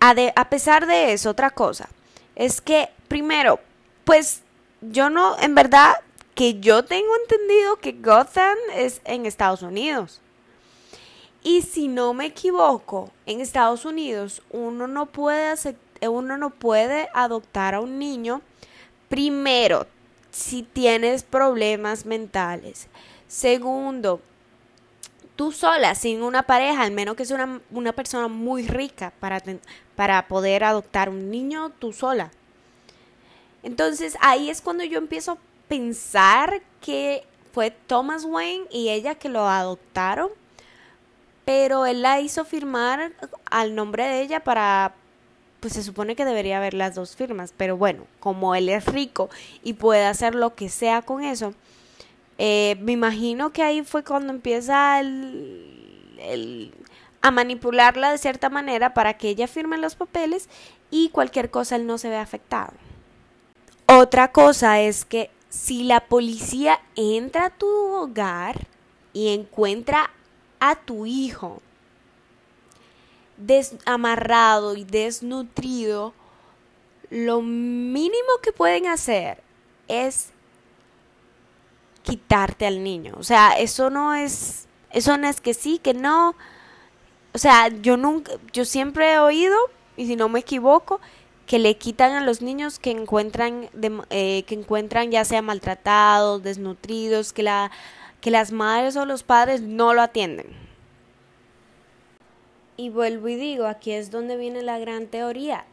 A, 0.00 0.14
a 0.34 0.50
pesar 0.50 0.86
de 0.86 1.12
eso, 1.12 1.30
otra 1.30 1.50
cosa, 1.50 1.88
es 2.34 2.60
que 2.60 2.88
primero, 3.08 3.60
pues 4.04 4.42
yo 4.80 5.10
no, 5.10 5.38
en 5.40 5.54
verdad, 5.54 5.94
que 6.34 6.58
yo 6.60 6.84
tengo 6.84 7.10
entendido 7.22 7.76
que 7.76 7.92
Gotham 7.92 8.56
es 8.74 9.02
en 9.04 9.26
Estados 9.26 9.62
Unidos. 9.62 10.20
Y 11.42 11.62
si 11.62 11.88
no 11.88 12.14
me 12.14 12.26
equivoco, 12.26 13.10
en 13.26 13.40
Estados 13.40 13.84
Unidos 13.84 14.42
uno 14.50 14.86
no 14.86 15.06
puede, 15.06 15.54
uno 16.02 16.36
no 16.36 16.50
puede 16.50 17.08
adoptar 17.14 17.74
a 17.74 17.80
un 17.80 17.98
niño 17.98 18.42
primero 19.08 19.86
si 20.30 20.62
tienes 20.62 21.22
problemas 21.22 22.06
mentales. 22.06 22.88
Segundo, 23.26 24.20
tú 25.40 25.52
sola, 25.52 25.94
sin 25.94 26.22
una 26.22 26.42
pareja, 26.42 26.82
al 26.82 26.90
menos 26.90 27.16
que 27.16 27.24
sea 27.24 27.36
una, 27.36 27.62
una 27.70 27.92
persona 27.92 28.28
muy 28.28 28.68
rica 28.68 29.10
para, 29.20 29.42
para 29.96 30.28
poder 30.28 30.64
adoptar 30.64 31.08
un 31.08 31.30
niño 31.30 31.70
tú 31.78 31.94
sola. 31.94 32.30
Entonces 33.62 34.18
ahí 34.20 34.50
es 34.50 34.60
cuando 34.60 34.84
yo 34.84 34.98
empiezo 34.98 35.32
a 35.32 35.38
pensar 35.66 36.60
que 36.82 37.24
fue 37.54 37.70
Thomas 37.70 38.26
Wayne 38.26 38.66
y 38.70 38.90
ella 38.90 39.14
que 39.14 39.30
lo 39.30 39.48
adoptaron 39.48 40.28
pero 41.46 41.86
él 41.86 42.02
la 42.02 42.20
hizo 42.20 42.44
firmar 42.44 43.12
al 43.50 43.74
nombre 43.74 44.04
de 44.04 44.20
ella 44.20 44.40
para, 44.40 44.92
pues 45.60 45.72
se 45.72 45.82
supone 45.82 46.16
que 46.16 46.26
debería 46.26 46.58
haber 46.58 46.74
las 46.74 46.94
dos 46.94 47.16
firmas, 47.16 47.54
pero 47.56 47.78
bueno, 47.78 48.04
como 48.20 48.54
él 48.54 48.68
es 48.68 48.84
rico 48.84 49.30
y 49.62 49.72
puede 49.72 50.04
hacer 50.04 50.34
lo 50.34 50.54
que 50.54 50.68
sea 50.68 51.00
con 51.00 51.24
eso, 51.24 51.54
eh, 52.42 52.78
me 52.80 52.92
imagino 52.92 53.52
que 53.52 53.62
ahí 53.62 53.82
fue 53.82 54.02
cuando 54.02 54.32
empieza 54.32 54.98
el, 54.98 56.72
a 57.20 57.30
manipularla 57.30 58.12
de 58.12 58.16
cierta 58.16 58.48
manera 58.48 58.94
para 58.94 59.18
que 59.18 59.28
ella 59.28 59.46
firme 59.46 59.76
los 59.76 59.94
papeles 59.94 60.48
y 60.90 61.10
cualquier 61.10 61.50
cosa 61.50 61.76
él 61.76 61.86
no 61.86 61.98
se 61.98 62.08
ve 62.08 62.16
afectado. 62.16 62.72
Otra 63.84 64.32
cosa 64.32 64.80
es 64.80 65.04
que 65.04 65.30
si 65.50 65.82
la 65.82 66.00
policía 66.00 66.80
entra 66.96 67.44
a 67.44 67.50
tu 67.50 67.68
hogar 67.68 68.66
y 69.12 69.34
encuentra 69.34 70.08
a 70.60 70.76
tu 70.76 71.04
hijo 71.04 71.60
desamarrado 73.36 74.76
y 74.76 74.84
desnutrido, 74.84 76.14
lo 77.10 77.42
mínimo 77.42 78.30
que 78.42 78.52
pueden 78.52 78.86
hacer 78.86 79.42
es 79.88 80.32
quitarte 82.02 82.66
al 82.66 82.82
niño. 82.82 83.14
O 83.18 83.22
sea, 83.22 83.58
eso 83.58 83.90
no 83.90 84.14
es, 84.14 84.66
eso 84.90 85.16
no 85.18 85.28
es 85.28 85.40
que 85.40 85.54
sí, 85.54 85.78
que 85.78 85.94
no. 85.94 86.34
O 87.32 87.38
sea, 87.38 87.68
yo 87.68 87.96
nunca, 87.96 88.32
yo 88.52 88.64
siempre 88.64 89.12
he 89.12 89.18
oído, 89.18 89.56
y 89.96 90.06
si 90.06 90.16
no 90.16 90.28
me 90.28 90.40
equivoco, 90.40 91.00
que 91.46 91.58
le 91.58 91.76
quitan 91.76 92.12
a 92.12 92.24
los 92.24 92.42
niños 92.42 92.78
que 92.78 92.90
encuentran, 92.90 93.68
eh, 94.10 94.44
que 94.44 94.54
encuentran 94.54 95.10
ya 95.10 95.24
sea 95.24 95.42
maltratados, 95.42 96.42
desnutridos, 96.42 97.32
que 97.32 97.42
la 97.42 97.70
que 98.20 98.30
las 98.30 98.52
madres 98.52 98.96
o 98.96 99.06
los 99.06 99.22
padres 99.22 99.62
no 99.62 99.94
lo 99.94 100.02
atienden. 100.02 100.46
Y 102.76 102.90
vuelvo 102.90 103.28
y 103.28 103.36
digo, 103.36 103.66
aquí 103.66 103.92
es 103.92 104.10
donde 104.10 104.36
viene 104.36 104.62
la 104.62 104.78
gran 104.78 105.06
teoría. 105.06 105.64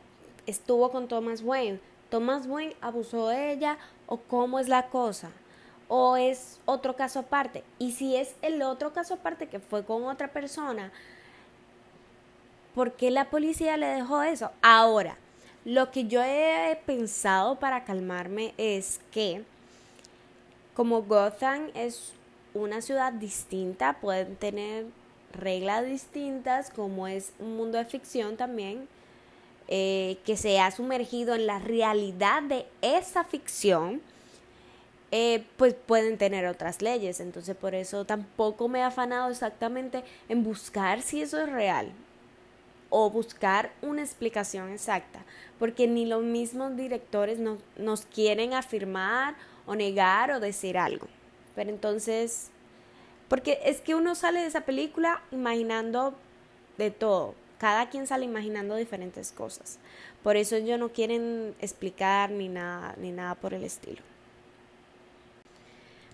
Estuvo 0.45 0.91
con 0.91 1.07
Thomas 1.07 1.41
Wayne. 1.41 1.79
¿Thomas 2.09 2.47
Wayne 2.47 2.75
abusó 2.81 3.27
de 3.27 3.51
ella 3.51 3.77
o 4.07 4.17
cómo 4.17 4.59
es 4.59 4.67
la 4.69 4.87
cosa? 4.87 5.31
¿O 5.87 6.17
es 6.17 6.59
otro 6.65 6.95
caso 6.95 7.19
aparte? 7.19 7.63
Y 7.79 7.93
si 7.93 8.15
es 8.15 8.35
el 8.41 8.61
otro 8.61 8.93
caso 8.93 9.15
aparte 9.15 9.47
que 9.47 9.59
fue 9.59 9.85
con 9.85 10.03
otra 10.05 10.27
persona, 10.27 10.91
¿por 12.75 12.93
qué 12.93 13.09
la 13.11 13.29
policía 13.29 13.77
le 13.77 13.87
dejó 13.87 14.21
eso? 14.23 14.51
Ahora, 14.61 15.17
Lo 15.67 15.91
que 15.91 16.07
yo 16.07 16.23
he 16.23 16.79
pensado 16.85 17.59
para 17.59 17.83
calmarme 17.83 18.53
es 18.57 19.01
que 19.11 19.43
como 20.73 21.01
Gotham 21.01 21.71
es 21.73 22.13
una 22.53 22.81
ciudad 22.81 23.11
distinta, 23.11 23.97
pueden 23.99 24.37
tener 24.37 24.85
reglas 25.33 25.85
distintas, 25.85 26.69
como 26.69 27.05
es 27.05 27.33
un 27.39 27.57
mundo 27.57 27.77
de 27.77 27.83
ficción 27.83 28.37
también, 28.37 28.87
eh, 29.67 30.19
que 30.25 30.37
se 30.37 30.57
ha 30.61 30.71
sumergido 30.71 31.35
en 31.35 31.47
la 31.47 31.59
realidad 31.59 32.43
de 32.43 32.65
esa 32.81 33.25
ficción, 33.25 34.01
eh, 35.11 35.45
pues 35.57 35.73
pueden 35.73 36.17
tener 36.17 36.45
otras 36.47 36.81
leyes. 36.81 37.19
Entonces 37.19 37.55
por 37.55 37.75
eso 37.75 38.05
tampoco 38.05 38.67
me 38.67 38.79
he 38.79 38.83
afanado 38.83 39.29
exactamente 39.29 40.03
en 40.29 40.43
buscar 40.43 41.01
si 41.01 41.21
eso 41.21 41.39
es 41.39 41.49
real 41.49 41.91
o 42.89 43.09
buscar 43.09 43.71
una 43.81 44.01
explicación 44.01 44.71
exacta, 44.71 45.25
porque 45.59 45.87
ni 45.87 46.05
los 46.05 46.23
mismos 46.23 46.77
directores 46.77 47.37
nos 47.39 48.05
quieren 48.05 48.53
afirmar 48.53 49.35
o 49.65 49.75
negar 49.75 50.31
o 50.31 50.39
decir 50.39 50.77
algo. 50.77 51.07
Pero 51.53 51.69
entonces, 51.69 52.49
porque 53.27 53.59
es 53.65 53.81
que 53.81 53.95
uno 53.95 54.15
sale 54.15 54.39
de 54.39 54.47
esa 54.47 54.61
película 54.61 55.21
imaginando 55.31 56.13
de 56.77 56.91
todo. 56.91 57.35
Cada 57.57 57.89
quien 57.89 58.07
sale 58.07 58.23
imaginando 58.23 58.75
diferentes 58.75 59.31
cosas. 59.31 59.79
Por 60.23 60.37
eso 60.37 60.55
ellos 60.55 60.79
no 60.79 60.89
quieren 60.89 61.55
explicar 61.59 62.29
ni 62.29 62.47
nada, 62.47 62.95
ni 62.97 63.11
nada 63.11 63.35
por 63.35 63.53
el 63.53 63.63
estilo. 63.63 64.01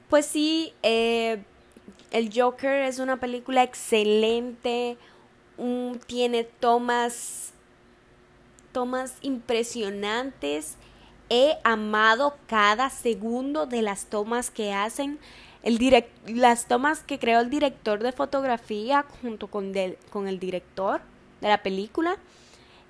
Pues 0.10 0.26
sí, 0.26 0.74
eh, 0.84 1.44
el 2.12 2.30
Joker 2.34 2.84
es 2.84 3.00
una 3.00 3.20
película 3.20 3.64
excelente. 3.64 4.98
tiene 6.08 6.44
tomas, 6.44 7.54
tomas 8.72 9.16
impresionantes 9.22 10.78
he 11.30 11.58
amado 11.64 12.38
cada 12.48 12.92
segundo 12.92 13.66
de 13.66 13.82
las 13.82 14.06
tomas 14.06 14.52
que 14.52 14.72
hacen. 14.72 15.20
El 15.64 15.80
las 16.28 16.68
tomas 16.68 17.00
que 17.00 17.18
creó 17.18 17.40
el 17.40 17.50
director 17.50 18.04
de 18.04 18.12
fotografía 18.12 19.06
junto 19.22 19.48
con, 19.48 19.74
con 20.12 20.28
el 20.28 20.40
director 20.40 21.02
de 21.42 21.48
la 21.48 21.64
película. 21.64 22.18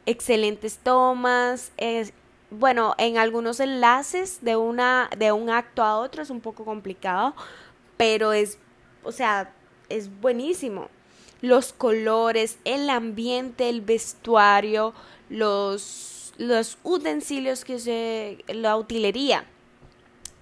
Excelentes 0.06 0.78
tomas. 0.78 1.72
Bueno, 2.54 2.96
en 2.98 3.18
algunos 3.18 3.60
enlaces 3.60 4.40
de, 4.42 4.56
una, 4.56 5.10
de 5.18 5.32
un 5.32 5.50
acto 5.50 5.84
a 5.84 5.98
otro 5.98 6.24
es 6.24 6.30
un 6.30 6.42
poco 6.42 6.66
complicado, 6.66 7.36
pero 7.98 8.34
es, 8.34 8.58
o 9.04 9.12
sea, 9.12 9.54
es 9.90 10.10
buenísimo. 10.22 10.90
Los 11.42 11.74
colores, 11.74 12.58
el 12.64 12.90
ambiente, 12.90 13.70
el 13.70 13.82
vestuario, 13.82 14.94
los 15.30 16.14
los 16.38 16.78
utensilios 16.84 17.64
que 17.64 17.80
se, 17.80 18.44
la 18.48 18.76
utilería 18.78 19.46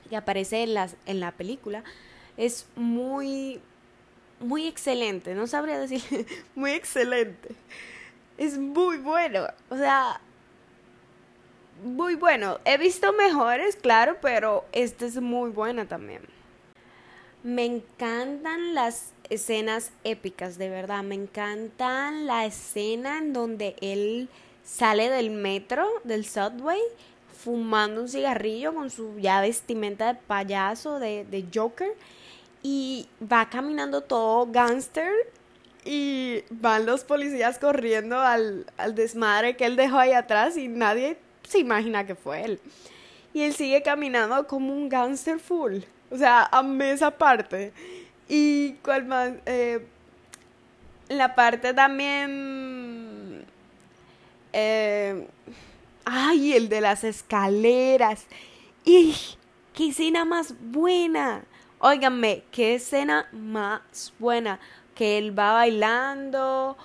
que 0.10 0.16
aparece 0.16 0.64
en, 0.64 0.74
las, 0.74 0.96
en 1.06 1.20
la 1.20 1.32
película 1.32 1.84
es 2.38 2.66
muy, 2.76 3.62
muy 4.40 4.68
excelente, 4.68 5.36
no 5.36 5.48
sabría 5.48 5.80
decir, 5.80 6.02
muy 6.56 6.72
excelente. 6.72 7.56
Es 8.38 8.58
muy 8.58 8.98
bueno, 8.98 9.48
o 9.70 9.78
sea, 9.78 10.20
muy 11.84 12.16
bueno. 12.16 12.60
He 12.66 12.78
visto 12.78 13.14
mejores, 13.14 13.76
claro, 13.76 14.18
pero 14.22 14.66
esta 14.72 15.06
es 15.06 15.20
muy 15.22 15.50
buena 15.50 15.86
también. 15.86 16.22
Me 17.44 17.66
encantan 17.66 18.76
las 18.76 19.14
escenas 19.30 19.92
épicas, 20.04 20.58
de 20.58 20.70
verdad. 20.70 21.04
Me 21.04 21.16
encantan 21.16 22.28
la 22.28 22.46
escena 22.46 23.18
en 23.18 23.34
donde 23.34 23.76
él 23.82 24.30
sale 24.64 25.10
del 25.10 25.32
metro, 25.32 25.88
del 26.04 26.26
subway, 26.26 26.80
fumando 27.44 28.02
un 28.02 28.10
cigarrillo 28.10 28.74
con 28.74 28.90
su 28.90 29.18
ya 29.20 29.42
vestimenta 29.42 30.14
de 30.14 30.20
payaso, 30.20 31.00
de, 31.00 31.46
Joker, 31.54 31.94
y 32.62 33.08
va 33.22 33.50
caminando 33.50 34.02
todo 34.02 34.46
gangster 34.52 35.12
y 35.84 36.44
van 36.52 36.86
los 36.86 37.04
policías 37.04 37.58
corriendo 37.58 38.20
al, 38.20 38.68
al 38.78 38.94
desmadre 38.94 39.58
que 39.58 39.66
él 39.66 39.76
dejó 39.76 39.98
ahí 39.98 40.12
atrás 40.12 40.56
y 40.58 40.68
nadie 40.68 41.18
se 41.52 41.60
imagina 41.60 42.06
que 42.06 42.16
fue 42.16 42.44
él. 42.44 42.60
Y 43.34 43.44
él 43.44 43.54
sigue 43.54 43.82
caminando 43.82 44.48
como 44.48 44.74
un 44.74 44.90
gangster 44.90 45.40
full. 45.40 45.80
O 46.10 46.18
sea, 46.18 46.50
a 46.52 46.64
esa 46.84 47.12
parte. 47.12 47.72
Y 48.28 48.74
cuál 48.84 49.06
más. 49.06 49.32
Eh, 49.46 49.86
la 51.10 51.36
parte 51.36 51.74
también 51.74 53.46
eh, 54.54 55.28
ay, 56.06 56.54
el 56.54 56.70
de 56.70 56.82
las 56.82 57.04
escaleras. 57.04 58.26
¡Y 58.84 59.16
qué 59.74 59.90
escena 59.90 60.26
más 60.26 60.56
buena! 60.60 61.44
Óiganme, 61.80 62.44
qué 62.52 62.76
escena 62.76 63.28
más 63.32 64.14
buena. 64.20 64.60
Que 64.96 65.18
él 65.18 65.38
va 65.38 65.54
bailando. 65.54 66.78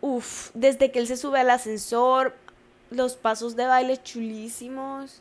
Uf, 0.00 0.50
desde 0.54 0.90
que 0.90 0.98
él 0.98 1.06
se 1.06 1.16
sube 1.16 1.40
al 1.40 1.50
ascensor, 1.50 2.34
los 2.90 3.16
pasos 3.16 3.56
de 3.56 3.66
baile 3.66 4.02
chulísimos. 4.02 5.20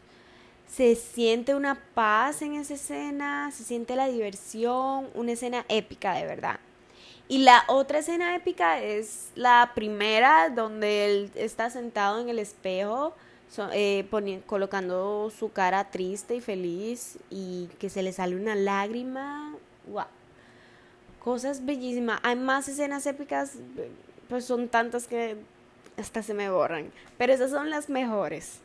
Se 0.67 0.95
siente 0.95 1.55
una 1.55 1.79
paz 1.93 2.41
en 2.41 2.55
esa 2.55 2.73
escena, 2.73 3.51
se 3.51 3.63
siente 3.63 3.95
la 3.95 4.07
diversión, 4.07 5.07
una 5.13 5.33
escena 5.33 5.65
épica 5.69 6.13
de 6.15 6.25
verdad. 6.25 6.59
Y 7.27 7.39
la 7.39 7.63
otra 7.67 7.99
escena 7.99 8.35
épica 8.35 8.81
es 8.81 9.29
la 9.35 9.71
primera 9.73 10.49
donde 10.49 11.05
él 11.05 11.31
está 11.35 11.69
sentado 11.69 12.19
en 12.19 12.29
el 12.29 12.39
espejo 12.39 13.13
eh, 13.73 14.05
colocando 14.45 15.31
su 15.37 15.51
cara 15.51 15.89
triste 15.89 16.35
y 16.35 16.41
feliz 16.41 17.17
y 17.29 17.67
que 17.79 17.89
se 17.89 18.03
le 18.03 18.11
sale 18.11 18.35
una 18.35 18.55
lágrima. 18.55 19.55
¡Wow! 19.87 20.05
Cosas 21.19 21.65
bellísimas. 21.65 22.19
Hay 22.23 22.35
más 22.35 22.67
escenas 22.67 23.05
épicas, 23.05 23.53
pues 24.27 24.45
son 24.45 24.67
tantas 24.67 25.07
que 25.07 25.37
hasta 25.97 26.23
se 26.23 26.33
me 26.33 26.49
borran. 26.49 26.91
Pero 27.17 27.33
esas 27.33 27.51
son 27.51 27.69
las 27.69 27.89
mejores. 27.89 28.59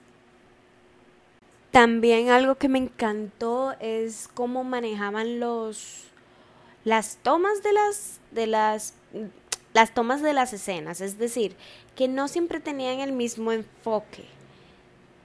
También 1.70 2.30
algo 2.30 2.56
que 2.56 2.68
me 2.68 2.78
encantó 2.78 3.74
es 3.78 4.28
cómo 4.34 4.64
manejaban 4.64 5.38
los 5.38 6.04
las 6.82 7.18
tomas 7.22 7.62
de 7.62 7.72
las 7.72 8.20
de 8.32 8.46
las 8.46 8.94
las 9.72 9.94
tomas 9.94 10.20
de 10.22 10.32
las 10.32 10.52
escenas, 10.52 11.00
es 11.00 11.18
decir, 11.18 11.54
que 11.94 12.08
no 12.08 12.26
siempre 12.26 12.58
tenían 12.58 13.00
el 13.00 13.12
mismo 13.12 13.52
enfoque. 13.52 14.24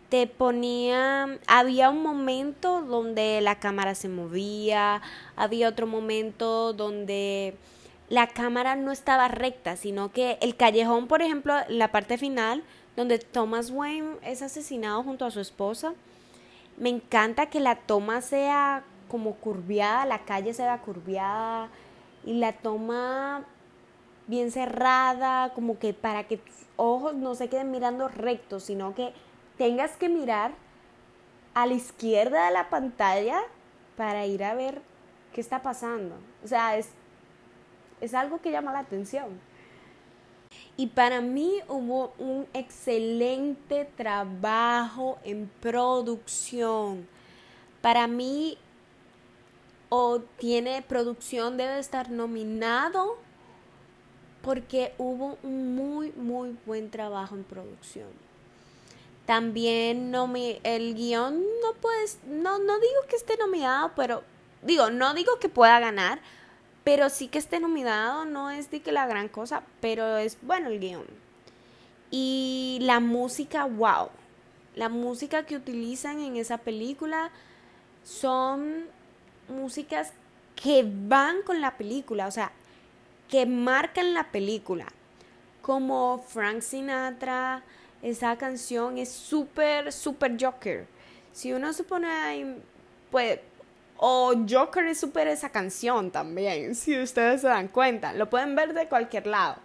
Te 0.10 0.28
ponía, 0.28 1.40
había 1.48 1.90
un 1.90 2.04
momento 2.04 2.84
donde 2.84 3.42
la 3.42 3.60
cámara 3.60 3.96
se 3.96 4.08
movía, 4.08 5.02
había 5.36 5.68
otro 5.68 5.88
momento 5.88 6.74
donde 6.74 7.56
la 8.10 8.28
cámara 8.28 8.76
no 8.76 8.92
estaba 8.92 9.28
recta, 9.28 9.76
sino 9.76 10.12
que 10.12 10.38
el 10.42 10.56
callejón, 10.56 11.08
por 11.08 11.22
ejemplo, 11.22 11.54
la 11.70 11.92
parte 11.92 12.18
final, 12.18 12.64
donde 12.96 13.20
Thomas 13.20 13.72
Wayne 13.72 14.18
es 14.22 14.42
asesinado 14.42 15.04
junto 15.04 15.26
a 15.26 15.32
su 15.32 15.40
esposa, 15.40 15.94
me 16.78 16.90
encanta 16.90 17.48
que 17.48 17.60
la 17.60 17.76
toma 17.76 18.22
sea 18.22 18.84
como 19.08 19.36
curviada, 19.36 20.06
la 20.06 20.26
calle 20.26 20.54
se 20.54 20.66
va 20.66 20.82
curviada 20.82 21.70
y 22.24 22.34
la 22.34 22.54
toma 22.54 23.46
bien 24.28 24.52
cerrada, 24.52 25.54
como 25.54 25.80
que 25.80 25.94
para 25.94 26.26
que 26.26 26.38
tus 26.38 26.56
ojos 26.76 27.16
no 27.16 27.36
se 27.36 27.48
queden 27.48 27.72
mirando 27.72 28.08
rectos, 28.08 28.64
sino 28.64 28.96
que 28.96 29.14
tengas 29.58 29.92
que 29.98 30.10
mirar 30.10 30.54
a 31.54 31.66
la 31.66 31.74
izquierda 31.74 32.48
de 32.48 32.52
la 32.52 32.70
pantalla 32.70 33.40
para 33.96 34.26
ir 34.26 34.44
a 34.44 34.54
ver 34.54 34.82
qué 35.34 35.42
está 35.42 35.62
pasando. 35.62 36.16
O 36.44 36.48
sea, 36.48 36.78
es, 36.78 36.90
es 38.02 38.14
algo 38.14 38.42
que 38.42 38.52
llama 38.52 38.74
la 38.74 38.80
atención. 38.80 39.40
Y 40.78 40.88
para 40.88 41.22
mí 41.22 41.62
hubo 41.68 42.14
un 42.18 42.48
excelente 42.54 43.90
trabajo 43.96 45.18
en 45.24 45.50
producción. 45.62 47.08
Para 47.82 48.08
mí 48.08 48.58
o 49.90 50.20
tiene 50.38 50.82
producción 50.82 51.58
debe 51.58 51.80
estar 51.80 52.10
nominado 52.10 53.18
porque 54.42 54.94
hubo 54.98 55.38
un 55.44 55.76
muy 55.76 56.12
muy 56.12 56.58
buen 56.66 56.90
trabajo 56.90 57.36
en 57.36 57.44
producción. 57.44 58.10
También 59.26 60.14
el 60.64 60.94
guion 60.94 61.42
no 61.64 61.74
puedes, 61.82 62.20
no, 62.28 62.60
no 62.60 62.80
digo 62.80 63.02
que 63.10 63.16
esté 63.16 63.38
nominado, 63.38 63.92
pero 63.96 64.24
digo, 64.62 64.92
no 64.92 65.16
digo 65.16 65.40
que 65.40 65.50
pueda 65.50 65.80
ganar, 65.80 66.20
pero 66.86 67.10
sí 67.10 67.28
que 67.28 67.40
esté 67.40 67.60
nominado, 67.60 68.26
no 68.26 68.52
es 68.52 68.70
de 68.70 68.80
que 68.80 68.92
la 68.92 69.08
gran 69.08 69.28
cosa, 69.28 69.64
pero 69.82 70.18
es 70.18 70.38
bueno 70.44 70.70
el 70.70 70.80
guion. 70.80 71.06
Y 72.12 72.78
la 72.82 73.00
música, 73.00 73.66
wow. 73.66 74.10
La 74.76 74.88
música 74.88 75.48
que 75.48 75.56
utilizan 75.56 76.20
en 76.20 76.36
esa 76.36 76.60
película 76.60 77.32
son 78.04 78.86
músicas 79.50 80.14
que 80.56 80.86
van 80.88 81.42
con 81.42 81.60
la 81.60 81.76
película, 81.76 82.28
o 82.28 82.32
sea, 82.32 82.52
que 83.30 83.48
marcan 83.48 84.14
la 84.14 84.32
película, 84.32 84.86
como 85.64 86.24
Frank 86.28 86.62
Sinatra, 86.62 87.64
esa 88.04 88.38
canción 88.38 89.00
es 89.00 89.10
súper, 89.10 89.92
súper 89.92 90.38
Joker. 90.40 90.86
Si 91.34 91.52
uno 91.52 91.74
se 91.74 91.84
pone 91.84 92.58
pues, 93.10 93.40
o 93.98 94.34
Joker 94.50 94.86
es 94.88 95.00
súper 95.00 95.28
esa 95.28 95.50
canción 95.50 96.12
también, 96.12 96.76
si 96.76 97.00
ustedes 97.00 97.42
se 97.42 97.48
dan 97.48 97.68
cuenta. 97.68 98.14
Lo 98.14 98.30
pueden 98.30 98.56
ver 98.56 98.74
de 98.74 98.88
cualquier 98.88 99.28
lado. 99.28 99.56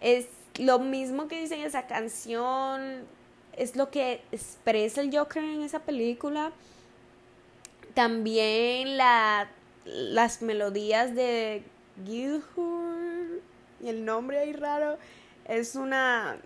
Es 0.00 0.26
lo 0.58 0.78
mismo 0.78 1.28
que 1.28 1.40
dicen 1.40 1.60
esa 1.60 1.86
canción, 1.86 3.04
es 3.56 3.76
lo 3.76 3.90
que 3.90 4.22
expresa 4.32 5.00
el 5.00 5.16
Joker 5.16 5.42
en 5.42 5.62
esa 5.62 5.80
película. 5.80 6.52
También 7.94 8.96
la, 8.96 9.48
las 9.84 10.42
melodías 10.42 11.14
de 11.14 11.62
Gilhur 12.04 13.40
y 13.80 13.88
el 13.88 14.04
nombre 14.04 14.38
ahí 14.38 14.52
raro 14.52 14.98
es 15.46 15.74
una 15.74 16.38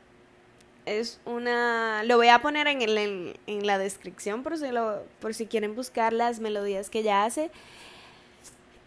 es 0.87 1.21
una 1.25 2.03
lo 2.05 2.17
voy 2.17 2.29
a 2.29 2.41
poner 2.41 2.67
en, 2.67 2.83
el, 2.83 3.39
en, 3.47 3.67
la 3.67 3.79
descripción 3.79 4.43
por 4.43 4.59
si 4.59 4.71
lo, 4.71 5.03
por 5.21 5.35
si 5.35 5.47
quieren 5.47 5.75
buscar 5.75 6.13
las 6.13 6.41
melodías 6.41 6.91
que 6.91 7.01
ella 7.01 7.25
hace. 7.25 7.51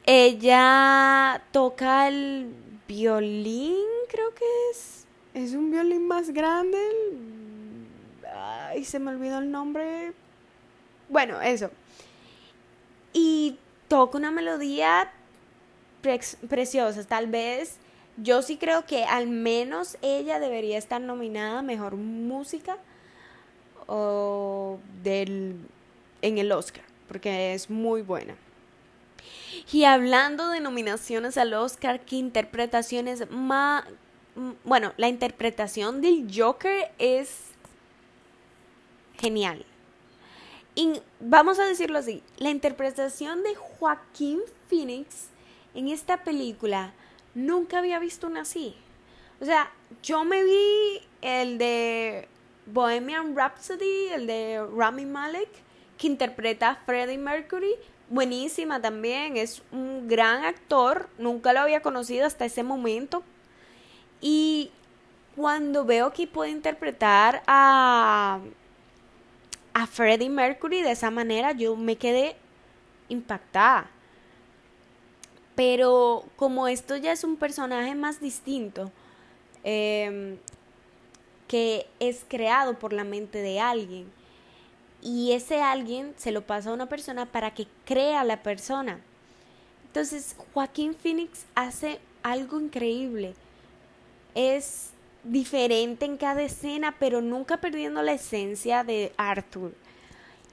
Ella 0.05 1.41
toca 1.51 2.07
el 2.07 2.53
violín 2.87 3.75
creo 4.09 4.33
que 4.33 4.45
es. 4.71 5.05
Es 5.33 5.53
un 5.53 5.71
violín 5.71 6.07
más 6.07 6.29
grande. 6.31 6.77
Ay 8.33 8.83
se 8.85 8.99
me 8.99 9.11
olvidó 9.11 9.39
el 9.39 9.51
nombre. 9.51 10.13
Bueno 11.09 11.41
eso. 11.41 11.69
Y 13.13 13.57
toca 13.87 14.17
una 14.17 14.31
melodía 14.31 15.11
preciosa. 16.01 17.03
Tal 17.05 17.27
vez 17.27 17.77
yo 18.17 18.41
sí 18.41 18.57
creo 18.57 18.85
que 18.85 19.03
al 19.03 19.27
menos 19.27 19.97
ella 20.01 20.39
debería 20.39 20.77
estar 20.77 21.01
nominada 21.01 21.59
a 21.59 21.61
mejor 21.61 21.95
música 21.95 22.77
o 23.87 24.79
del, 25.03 25.57
en 26.21 26.37
el 26.37 26.51
Oscar, 26.51 26.83
porque 27.07 27.53
es 27.53 27.69
muy 27.69 28.01
buena. 28.01 28.35
Y 29.71 29.85
hablando 29.85 30.49
de 30.49 30.59
nominaciones 30.59 31.37
al 31.37 31.53
Oscar, 31.53 32.01
¿qué 32.01 32.17
interpretaciones 32.17 33.29
más... 33.29 33.85
Bueno, 34.63 34.93
la 34.97 35.07
interpretación 35.07 36.01
del 36.01 36.27
Joker 36.33 36.91
es 36.99 37.45
genial. 39.17 39.65
Y 40.75 41.01
vamos 41.21 41.57
a 41.59 41.65
decirlo 41.65 41.99
así, 41.99 42.21
la 42.37 42.49
interpretación 42.49 43.43
de 43.43 43.55
Joaquín 43.55 44.41
Phoenix 44.69 45.27
en 45.73 45.87
esta 45.87 46.23
película 46.23 46.93
nunca 47.35 47.77
había 47.77 47.99
visto 47.99 48.25
una 48.25 48.41
así. 48.41 48.75
O 49.39 49.45
sea, 49.45 49.71
yo 50.01 50.23
me 50.23 50.43
vi 50.43 51.01
el 51.21 51.57
de 51.57 52.27
Bohemian 52.65 53.35
Rhapsody, 53.35 54.07
el 54.13 54.25
de 54.25 54.65
Rami 54.75 55.05
Malek, 55.05 55.49
que 55.97 56.07
interpreta 56.07 56.69
a 56.69 56.75
Freddie 56.77 57.17
Mercury. 57.17 57.75
Buenísima 58.09 58.81
también, 58.81 59.37
es 59.37 59.61
un 59.71 60.07
gran 60.07 60.45
actor, 60.45 61.09
nunca 61.17 61.53
lo 61.53 61.59
había 61.59 61.81
conocido 61.81 62.25
hasta 62.25 62.45
ese 62.45 62.63
momento. 62.63 63.23
Y 64.21 64.71
cuando 65.35 65.85
veo 65.85 66.13
que 66.13 66.27
puede 66.27 66.51
interpretar 66.51 67.43
a, 67.47 68.39
a 69.73 69.87
Freddie 69.87 70.29
Mercury 70.29 70.81
de 70.81 70.91
esa 70.91 71.11
manera, 71.11 71.51
yo 71.51 71.75
me 71.75 71.97
quedé 71.97 72.35
impactada. 73.09 73.89
Pero 75.55 76.25
como 76.35 76.67
esto 76.67 76.97
ya 76.97 77.11
es 77.11 77.23
un 77.23 77.37
personaje 77.37 77.95
más 77.95 78.19
distinto, 78.19 78.91
em, 79.63 80.37
que 81.47 81.87
es 81.99 82.25
creado 82.27 82.77
por 82.77 82.91
la 82.91 83.03
mente 83.03 83.41
de 83.41 83.59
alguien, 83.59 84.11
y 85.01 85.33
ese 85.33 85.61
alguien 85.61 86.13
se 86.17 86.31
lo 86.31 86.41
pasa 86.41 86.71
a 86.71 86.73
una 86.73 86.89
persona 86.89 87.25
para 87.27 87.53
que 87.53 87.67
crea 87.85 88.23
la 88.23 88.41
persona. 88.41 88.99
Entonces, 89.85 90.35
Joaquín 90.53 90.95
Phoenix 90.95 91.45
hace 91.53 91.99
algo 92.23 92.59
increíble. 92.59 93.35
Es 94.33 94.89
diferente 95.23 96.05
en 96.05 96.17
cada 96.17 96.41
escena, 96.41 96.95
pero 96.99 97.21
nunca 97.21 97.57
perdiendo 97.57 98.01
la 98.01 98.13
esencia 98.13 98.83
de 98.83 99.13
Arthur. 99.15 99.73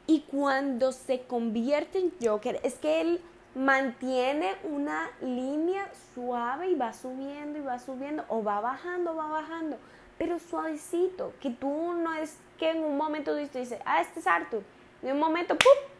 Y 0.06 0.20
cuando 0.20 0.92
se 0.92 1.22
convierte 1.22 1.98
en 1.98 2.12
Joker, 2.22 2.60
es 2.62 2.74
que 2.74 3.00
él 3.00 3.20
mantiene 3.54 4.56
una 4.64 5.10
línea 5.20 5.90
suave 6.14 6.70
y 6.70 6.74
va 6.74 6.92
subiendo 6.92 7.58
y 7.58 7.62
va 7.62 7.78
subiendo 7.78 8.24
o 8.28 8.42
va 8.42 8.60
bajando, 8.60 9.14
va 9.14 9.28
bajando, 9.28 9.78
pero 10.18 10.38
suavecito, 10.38 11.32
que 11.40 11.50
tú 11.50 11.92
no 11.94 12.14
es 12.14 12.36
que 12.58 12.70
en 12.70 12.84
un 12.84 12.96
momento 12.96 13.34
dices, 13.34 13.74
ah, 13.84 14.00
este 14.00 14.20
es 14.20 14.26
Arthur, 14.26 14.62
en 15.02 15.12
un 15.12 15.18
momento, 15.18 15.56
¡pum! 15.56 15.92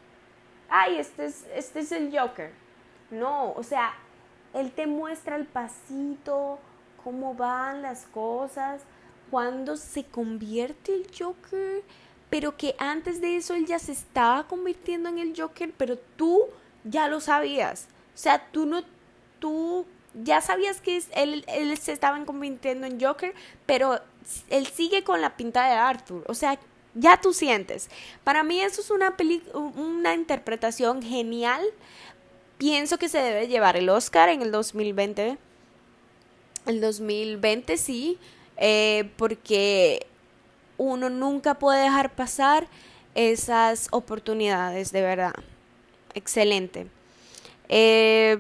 ay, 0.73 0.97
este 0.99 1.27
es, 1.27 1.45
este 1.55 1.81
es 1.81 1.93
el 1.93 2.19
Joker. 2.19 2.51
No, 3.11 3.53
o 3.53 3.63
sea, 3.63 3.93
él 4.55 4.73
te 4.73 4.87
muestra 4.87 5.37
el 5.37 5.45
pasito, 5.45 6.59
cómo 7.05 7.35
van 7.35 7.83
las 7.83 8.07
cosas, 8.07 8.81
cuando 9.31 9.77
se 9.77 10.05
convierte 10.05 10.95
el 10.95 11.07
Joker, 11.17 11.83
pero 12.31 12.57
que 12.57 12.75
antes 12.79 13.21
de 13.21 13.37
eso 13.37 13.55
él 13.55 13.67
ya 13.67 13.79
se 13.79 13.93
estaba 13.93 14.49
convirtiendo 14.49 15.11
en 15.11 15.19
el 15.19 15.35
Joker, 15.39 15.73
pero 15.77 15.99
tú 16.17 16.41
ya 16.85 17.09
lo 17.09 17.21
sabías. 17.21 17.89
O 18.15 18.19
sea, 18.19 18.47
tú 18.51 18.67
no, 18.67 18.83
tú 19.39 19.87
ya 20.15 20.41
sabías 20.41 20.81
que 20.81 21.03
él, 21.15 21.45
él 21.49 21.77
se 21.79 21.93
estaba 21.93 22.23
convirtiendo 22.25 22.87
en 22.87 23.01
Joker, 23.01 23.35
pero 23.67 24.01
él 24.51 24.67
sigue 24.67 25.05
con 25.05 25.21
la 25.21 25.37
pinta 25.37 25.67
de 25.67 25.73
Arthur. 25.73 26.25
O 26.29 26.35
sea, 26.35 26.59
ya 26.95 27.21
tú 27.21 27.33
sientes. 27.33 27.89
Para 28.25 28.43
mí 28.43 28.61
eso 28.61 28.81
es 28.81 28.91
una, 28.91 29.17
una 29.55 30.15
interpretación 30.15 31.03
genial. 31.03 31.63
Pienso 32.59 32.99
que 32.99 33.09
se 33.09 33.19
debe 33.19 33.49
llevar 33.49 33.77
el 33.77 33.89
Oscar 33.89 34.29
en 34.29 34.43
el 34.43 34.53
2020. 34.53 35.39
El 36.67 36.81
2020 36.81 37.77
sí, 37.77 38.19
eh, 38.57 39.11
porque 39.17 40.07
uno 40.77 41.11
nunca 41.11 41.55
puede 41.55 41.83
dejar 41.83 42.15
pasar 42.15 42.69
esas 43.15 43.89
oportunidades, 43.91 44.93
de 44.93 45.03
verdad 45.03 45.35
excelente. 46.15 46.87
Eh, 47.69 48.39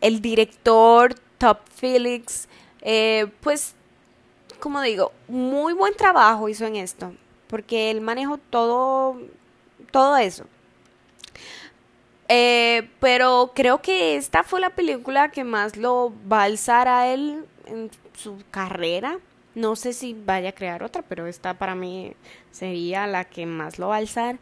el 0.00 0.20
director 0.20 1.14
Top 1.38 1.58
Felix, 1.74 2.48
eh, 2.82 3.26
pues, 3.40 3.74
como 4.60 4.80
digo, 4.82 5.12
muy 5.28 5.72
buen 5.72 5.94
trabajo 5.94 6.48
hizo 6.48 6.66
en 6.66 6.76
esto, 6.76 7.14
porque 7.46 7.90
él 7.90 8.00
manejó 8.00 8.38
todo, 8.38 9.20
todo 9.90 10.16
eso. 10.16 10.44
Eh, 12.28 12.90
pero 13.00 13.52
creo 13.54 13.80
que 13.80 14.16
esta 14.16 14.42
fue 14.42 14.60
la 14.60 14.70
película 14.70 15.30
que 15.30 15.44
más 15.44 15.76
lo 15.76 16.12
va 16.30 16.42
a 16.42 16.44
alzar 16.44 16.86
a 16.88 17.12
él 17.12 17.44
en 17.66 17.90
su 18.14 18.42
carrera. 18.50 19.18
No 19.54 19.76
sé 19.76 19.92
si 19.92 20.14
vaya 20.14 20.50
a 20.50 20.52
crear 20.52 20.82
otra, 20.82 21.02
pero 21.02 21.26
esta 21.26 21.54
para 21.54 21.74
mí 21.74 22.12
sería 22.50 23.06
la 23.06 23.24
que 23.24 23.46
más 23.46 23.78
lo 23.78 23.88
va 23.88 23.94
a 23.94 23.98
alzar 23.98 24.38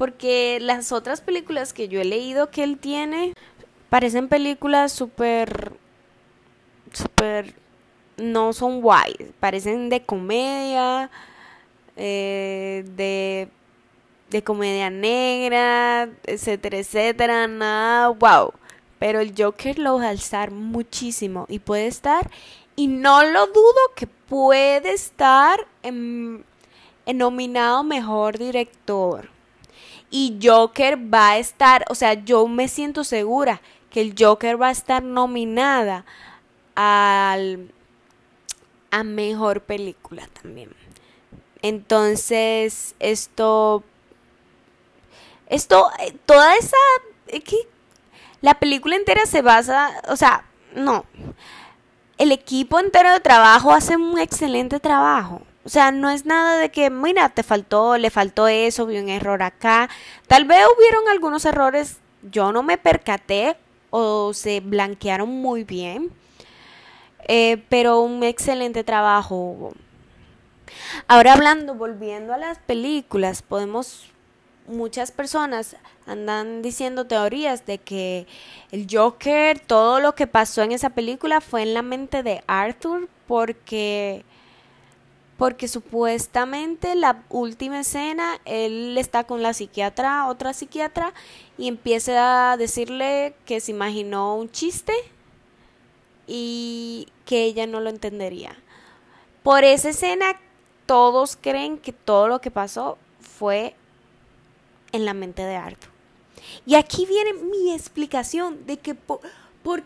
porque 0.00 0.56
las 0.62 0.92
otras 0.92 1.20
películas 1.20 1.74
que 1.74 1.86
yo 1.86 2.00
he 2.00 2.06
leído 2.06 2.50
que 2.50 2.64
él 2.64 2.78
tiene 2.78 3.34
parecen 3.90 4.28
películas 4.28 4.92
súper, 4.92 5.74
súper, 6.90 7.54
no 8.16 8.54
son 8.54 8.80
guay, 8.80 9.14
parecen 9.40 9.90
de 9.90 10.02
comedia, 10.02 11.10
eh, 11.96 12.82
de, 12.96 13.48
de 14.30 14.42
comedia 14.42 14.88
negra, 14.88 16.08
etcétera, 16.24 16.78
etcétera, 16.78 17.46
nada, 17.46 18.08
wow. 18.08 18.54
Pero 18.98 19.20
el 19.20 19.34
Joker 19.36 19.78
lo 19.78 19.98
va 19.98 20.06
a 20.06 20.08
alzar 20.08 20.50
muchísimo 20.50 21.44
y 21.46 21.58
puede 21.58 21.88
estar, 21.88 22.30
y 22.74 22.86
no 22.86 23.22
lo 23.22 23.48
dudo 23.48 23.80
que 23.94 24.06
puede 24.06 24.94
estar 24.94 25.66
en, 25.82 26.46
en 27.04 27.18
nominado 27.18 27.84
mejor 27.84 28.38
director 28.38 29.28
y 30.10 30.38
Joker 30.42 30.98
va 31.12 31.30
a 31.30 31.38
estar, 31.38 31.84
o 31.88 31.94
sea, 31.94 32.14
yo 32.14 32.46
me 32.48 32.68
siento 32.68 33.04
segura 33.04 33.60
que 33.90 34.00
el 34.00 34.14
Joker 34.18 34.60
va 34.60 34.68
a 34.68 34.72
estar 34.72 35.02
nominada 35.02 36.04
al 36.74 37.72
a 38.90 39.04
mejor 39.04 39.62
película 39.62 40.28
también. 40.42 40.74
Entonces, 41.62 42.94
esto 42.98 43.84
esto 45.46 45.90
eh, 46.00 46.16
toda 46.26 46.56
esa 46.56 46.76
que 47.26 47.68
la 48.40 48.58
película 48.58 48.96
entera 48.96 49.26
se 49.26 49.42
basa, 49.42 49.90
o 50.08 50.16
sea, 50.16 50.44
no. 50.74 51.04
El 52.18 52.32
equipo 52.32 52.78
entero 52.78 53.12
de 53.12 53.20
trabajo 53.20 53.72
hace 53.72 53.96
un 53.96 54.18
excelente 54.18 54.80
trabajo. 54.80 55.42
O 55.64 55.68
sea, 55.68 55.90
no 55.92 56.08
es 56.10 56.24
nada 56.24 56.56
de 56.58 56.70
que, 56.70 56.88
mira, 56.88 57.28
te 57.28 57.42
faltó, 57.42 57.98
le 57.98 58.10
faltó 58.10 58.48
eso, 58.48 58.86
vi 58.86 58.98
un 58.98 59.08
error 59.08 59.42
acá. 59.42 59.90
Tal 60.26 60.46
vez 60.46 60.60
hubieron 60.76 61.08
algunos 61.08 61.44
errores, 61.44 61.98
yo 62.22 62.52
no 62.52 62.62
me 62.62 62.78
percaté 62.78 63.56
o 63.90 64.32
se 64.32 64.60
blanquearon 64.60 65.28
muy 65.28 65.64
bien. 65.64 66.10
Eh, 67.28 67.62
pero 67.68 68.00
un 68.00 68.22
excelente 68.22 68.84
trabajo. 68.84 69.72
Ahora 71.06 71.34
hablando, 71.34 71.74
volviendo 71.74 72.32
a 72.32 72.38
las 72.38 72.58
películas, 72.58 73.42
podemos, 73.42 74.10
muchas 74.66 75.12
personas 75.12 75.76
andan 76.06 76.62
diciendo 76.62 77.06
teorías 77.06 77.66
de 77.66 77.78
que 77.78 78.26
el 78.70 78.86
Joker, 78.90 79.60
todo 79.60 80.00
lo 80.00 80.14
que 80.14 80.26
pasó 80.26 80.62
en 80.62 80.72
esa 80.72 80.90
película 80.90 81.40
fue 81.40 81.62
en 81.62 81.74
la 81.74 81.82
mente 81.82 82.22
de 82.22 82.42
Arthur 82.46 83.08
porque 83.26 84.24
porque 85.40 85.68
supuestamente 85.68 86.94
la 86.94 87.24
última 87.30 87.80
escena 87.80 88.38
él 88.44 88.98
está 88.98 89.24
con 89.24 89.42
la 89.42 89.54
psiquiatra, 89.54 90.26
otra 90.26 90.52
psiquiatra 90.52 91.14
y 91.56 91.66
empieza 91.66 92.52
a 92.52 92.58
decirle 92.58 93.34
que 93.46 93.58
se 93.60 93.70
imaginó 93.70 94.36
un 94.36 94.50
chiste 94.50 94.92
y 96.26 97.08
que 97.24 97.44
ella 97.44 97.66
no 97.66 97.80
lo 97.80 97.88
entendería. 97.88 98.54
Por 99.42 99.64
esa 99.64 99.88
escena 99.88 100.38
todos 100.84 101.38
creen 101.40 101.78
que 101.78 101.94
todo 101.94 102.28
lo 102.28 102.42
que 102.42 102.50
pasó 102.50 102.98
fue 103.20 103.74
en 104.92 105.06
la 105.06 105.14
mente 105.14 105.40
de 105.40 105.56
Arthur. 105.56 105.88
Y 106.66 106.74
aquí 106.74 107.06
viene 107.06 107.32
mi 107.32 107.72
explicación 107.72 108.66
de 108.66 108.76
que 108.78 108.94
por, 108.94 109.22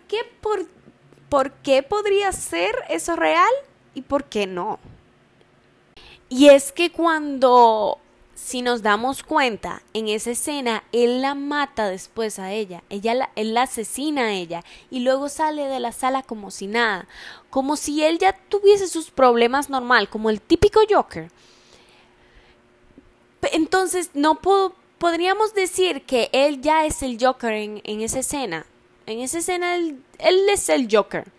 qué, 0.08 0.18
por, 0.40 0.66
por 1.28 1.52
qué 1.52 1.84
podría 1.84 2.32
ser 2.32 2.74
eso 2.88 3.14
real 3.14 3.52
y 3.94 4.02
por 4.02 4.24
qué 4.24 4.48
no. 4.48 4.80
Y 6.36 6.48
es 6.48 6.72
que 6.72 6.90
cuando, 6.90 7.98
si 8.34 8.60
nos 8.60 8.82
damos 8.82 9.22
cuenta, 9.22 9.84
en 9.92 10.08
esa 10.08 10.32
escena, 10.32 10.82
él 10.90 11.22
la 11.22 11.36
mata 11.36 11.88
después 11.88 12.40
a 12.40 12.50
ella, 12.50 12.82
ella 12.90 13.14
la, 13.14 13.30
él 13.36 13.54
la 13.54 13.62
asesina 13.62 14.22
a 14.22 14.32
ella 14.32 14.64
y 14.90 14.98
luego 14.98 15.28
sale 15.28 15.66
de 15.66 15.78
la 15.78 15.92
sala 15.92 16.24
como 16.24 16.50
si 16.50 16.66
nada, 16.66 17.06
como 17.50 17.76
si 17.76 18.02
él 18.02 18.18
ya 18.18 18.32
tuviese 18.32 18.88
sus 18.88 19.12
problemas 19.12 19.70
normal, 19.70 20.08
como 20.08 20.28
el 20.28 20.40
típico 20.40 20.80
Joker. 20.90 21.30
Entonces, 23.52 24.10
no 24.14 24.40
podríamos 24.98 25.54
decir 25.54 26.02
que 26.02 26.30
él 26.32 26.60
ya 26.60 26.84
es 26.84 27.04
el 27.04 27.16
Joker 27.24 27.52
en, 27.52 27.80
esa 28.00 28.18
escena. 28.18 28.66
En 29.06 29.20
esa 29.20 29.38
escena 29.38 29.76
él, 29.76 30.02
es 30.50 30.68
el 30.68 30.88
Joker. 30.90 31.30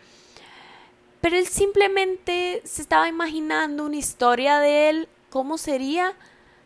Pero 1.25 1.37
él 1.37 1.47
simplemente 1.47 2.61
se 2.65 2.83
estaba 2.83 3.07
imaginando 3.07 3.83
una 3.83 3.95
historia 3.95 4.59
de 4.59 4.89
él, 4.89 5.09
cómo 5.31 5.57
sería, 5.57 6.13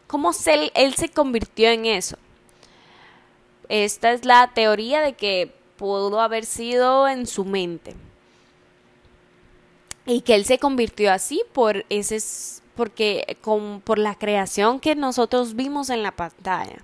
cómo 0.05 0.31
él 0.75 0.95
se 0.95 1.07
convirtió 1.07 1.69
en 1.69 1.85
eso. 1.85 2.17
Esta 3.69 4.11
es 4.11 4.25
la 4.25 4.51
teoría 4.53 4.99
de 4.99 5.13
que 5.13 5.55
pudo 5.77 6.19
haber 6.19 6.43
sido 6.43 7.07
en 7.07 7.25
su 7.25 7.45
mente 7.45 7.95
y 10.05 10.19
que 10.19 10.35
él 10.35 10.43
se 10.43 10.59
convirtió 10.59 11.13
así 11.13 11.41
por 11.53 11.85
ese 11.87 12.17
porque 12.75 13.37
con, 13.39 13.79
por 13.79 13.97
la 13.97 14.15
creación 14.15 14.81
que 14.81 14.93
nosotros 14.93 15.55
vimos 15.55 15.89
en 15.89 16.03
la 16.03 16.11
pantalla. 16.11 16.83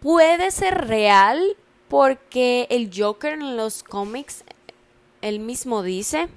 Puede 0.00 0.50
ser 0.50 0.88
real 0.88 1.56
porque 1.86 2.66
el 2.70 2.90
Joker 2.92 3.34
en 3.34 3.56
los 3.56 3.84
cómics 3.84 4.42
él 5.22 5.40
mismo 5.40 5.82
dice 5.82 6.28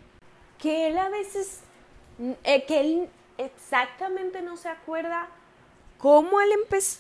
que 0.58 0.88
él 0.88 0.98
a 0.98 1.10
veces 1.10 1.62
eh, 2.44 2.66
que 2.66 2.80
él 2.80 3.10
exactamente 3.38 4.42
no 4.42 4.58
se 4.58 4.70
acuerda 4.70 5.30
cómo 6.00 6.42
él, 6.42 6.50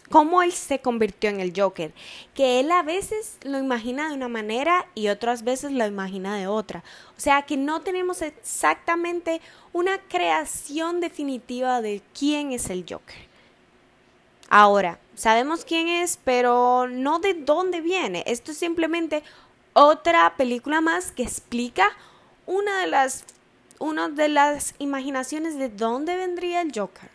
cómo 0.09 0.43
él 0.43 0.51
se 0.51 0.79
convirtió 0.79 1.29
en 1.29 1.39
el 1.39 1.53
Joker, 1.55 1.91
que 2.35 2.59
él 2.59 2.71
a 2.71 2.83
veces 2.83 3.37
lo 3.43 3.57
imagina 3.57 4.09
de 4.09 4.15
una 4.15 4.27
manera 4.27 4.87
y 4.93 5.07
otras 5.07 5.43
veces 5.43 5.71
lo 5.71 5.85
imagina 5.85 6.37
de 6.37 6.47
otra. 6.47 6.83
O 7.17 7.19
sea 7.19 7.41
que 7.43 7.57
no 7.57 7.81
tenemos 7.81 8.21
exactamente 8.21 9.41
una 9.73 9.99
creación 10.01 10.99
definitiva 10.99 11.81
de 11.81 12.01
quién 12.17 12.51
es 12.51 12.69
el 12.69 12.85
Joker. 12.87 13.29
Ahora, 14.49 14.99
sabemos 15.15 15.63
quién 15.63 15.87
es, 15.87 16.19
pero 16.23 16.87
no 16.87 17.19
de 17.19 17.35
dónde 17.35 17.81
viene. 17.81 18.23
Esto 18.25 18.51
es 18.51 18.57
simplemente 18.57 19.23
otra 19.79 20.35
película 20.35 20.81
más 20.81 21.11
que 21.11 21.23
explica 21.23 21.89
una 22.45 22.81
de 22.81 22.87
las, 22.87 23.23
una 23.79 24.09
de 24.09 24.27
las 24.27 24.75
imaginaciones 24.79 25.57
de 25.57 25.69
dónde 25.69 26.17
vendría 26.17 26.61
el 26.61 26.71
Joker. 26.75 27.09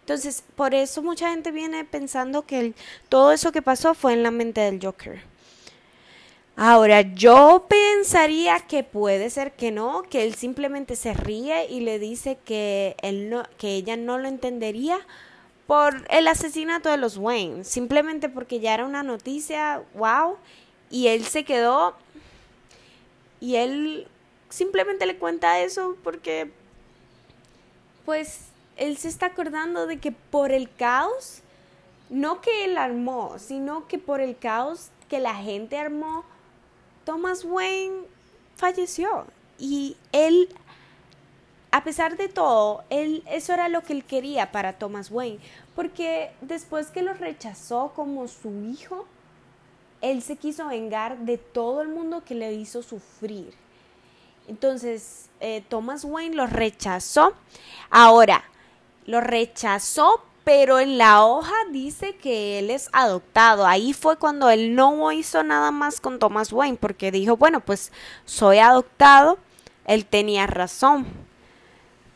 Entonces, 0.00 0.42
por 0.56 0.74
eso 0.74 1.02
mucha 1.02 1.30
gente 1.30 1.52
viene 1.52 1.84
pensando 1.84 2.44
que 2.46 2.74
todo 3.08 3.32
eso 3.32 3.52
que 3.52 3.62
pasó 3.62 3.94
fue 3.94 4.12
en 4.12 4.22
la 4.22 4.30
mente 4.30 4.60
del 4.60 4.80
Joker. 4.82 5.22
Ahora, 6.56 7.00
yo 7.00 7.66
pensaría 7.68 8.60
que 8.60 8.82
puede 8.82 9.30
ser 9.30 9.52
que 9.52 9.70
no, 9.70 10.02
que 10.02 10.24
él 10.24 10.34
simplemente 10.34 10.96
se 10.96 11.14
ríe 11.14 11.66
y 11.70 11.80
le 11.80 11.98
dice 11.98 12.38
que, 12.44 12.96
él 13.02 13.30
no, 13.30 13.44
que 13.56 13.74
ella 13.74 13.96
no 13.96 14.18
lo 14.18 14.28
entendería 14.28 14.98
por 15.66 16.06
el 16.10 16.28
asesinato 16.28 16.90
de 16.90 16.96
los 16.96 17.16
Wayne, 17.16 17.64
simplemente 17.64 18.28
porque 18.28 18.60
ya 18.60 18.74
era 18.74 18.84
una 18.84 19.02
noticia, 19.02 19.82
wow, 19.94 20.36
y 20.90 21.08
él 21.08 21.24
se 21.24 21.44
quedó 21.44 21.94
y 23.40 23.56
él 23.56 24.08
simplemente 24.48 25.04
le 25.04 25.18
cuenta 25.18 25.60
eso 25.60 25.96
porque, 26.02 26.50
pues, 28.04 28.46
él 28.76 28.96
se 28.96 29.08
está 29.08 29.26
acordando 29.26 29.86
de 29.86 29.98
que 29.98 30.12
por 30.12 30.52
el 30.52 30.72
caos, 30.72 31.40
no 32.08 32.40
que 32.40 32.64
él 32.64 32.78
armó, 32.78 33.38
sino 33.38 33.86
que 33.86 33.98
por 33.98 34.20
el 34.20 34.38
caos 34.38 34.88
que 35.08 35.20
la 35.20 35.34
gente 35.34 35.76
armó, 35.76 36.24
Thomas 37.04 37.44
Wayne 37.44 38.06
falleció. 38.56 39.26
Y 39.58 39.96
él, 40.12 40.48
a 41.70 41.84
pesar 41.84 42.16
de 42.16 42.28
todo, 42.28 42.84
él, 42.90 43.22
eso 43.26 43.52
era 43.52 43.68
lo 43.68 43.82
que 43.82 43.92
él 43.92 44.04
quería 44.04 44.52
para 44.52 44.78
Thomas 44.78 45.10
Wayne. 45.10 45.38
Porque 45.74 46.32
después 46.40 46.88
que 46.88 47.02
lo 47.02 47.14
rechazó 47.14 47.92
como 47.94 48.26
su 48.28 48.64
hijo, 48.64 49.06
él 50.04 50.22
se 50.22 50.36
quiso 50.36 50.68
vengar 50.68 51.18
de 51.18 51.38
todo 51.38 51.80
el 51.80 51.88
mundo 51.88 52.22
que 52.24 52.34
le 52.34 52.52
hizo 52.52 52.82
sufrir. 52.82 53.54
Entonces, 54.46 55.30
eh, 55.40 55.64
Thomas 55.68 56.04
Wayne 56.04 56.36
lo 56.36 56.46
rechazó. 56.46 57.32
Ahora, 57.88 58.44
lo 59.06 59.22
rechazó, 59.22 60.22
pero 60.44 60.78
en 60.78 60.98
la 60.98 61.24
hoja 61.24 61.54
dice 61.70 62.16
que 62.16 62.58
él 62.58 62.70
es 62.70 62.90
adoptado. 62.92 63.66
Ahí 63.66 63.94
fue 63.94 64.18
cuando 64.18 64.50
él 64.50 64.74
no 64.74 65.10
hizo 65.10 65.42
nada 65.42 65.70
más 65.70 66.02
con 66.02 66.18
Thomas 66.18 66.52
Wayne, 66.52 66.76
porque 66.78 67.10
dijo, 67.10 67.38
bueno, 67.38 67.60
pues 67.60 67.90
soy 68.26 68.58
adoptado. 68.58 69.38
Él 69.86 70.04
tenía 70.04 70.46
razón. 70.46 71.06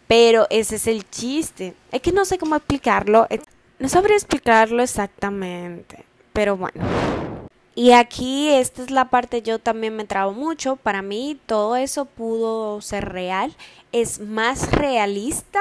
Pero 0.07 0.47
ese 0.51 0.77
es 0.77 0.87
el 0.87 1.09
chiste. 1.09 1.75
Es 1.91 2.03
que 2.03 2.13
no 2.13 2.27
sé 2.27 2.37
cómo 2.37 2.55
explicarlo. 2.55 3.27
No 3.79 3.89
sabría 3.89 4.17
explicarlo 4.17 4.83
exactamente. 4.83 6.05
Pero 6.35 6.59
bueno. 6.59 7.18
Y 7.79 7.93
aquí 7.93 8.49
esta 8.49 8.83
es 8.83 8.91
la 8.91 9.09
parte 9.09 9.41
yo 9.41 9.61
también 9.61 9.95
me 9.95 10.05
trabo 10.05 10.33
mucho. 10.33 10.75
Para 10.75 11.01
mí 11.01 11.39
todo 11.47 11.77
eso 11.77 12.07
pudo 12.07 12.81
ser 12.81 13.09
real. 13.09 13.55
Es 13.93 14.19
más 14.19 14.73
realista 14.73 15.61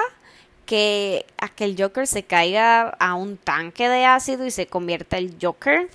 que 0.66 1.28
aquel 1.38 1.76
Joker 1.78 2.08
se 2.08 2.24
caiga 2.24 2.90
a 2.90 3.14
un 3.14 3.38
tanque 3.38 3.88
de 3.88 4.06
ácido 4.06 4.48
y 4.48 4.50
se 4.50 4.66
convierta 4.66 5.20
el 5.20 5.36
Joker. 5.40 5.92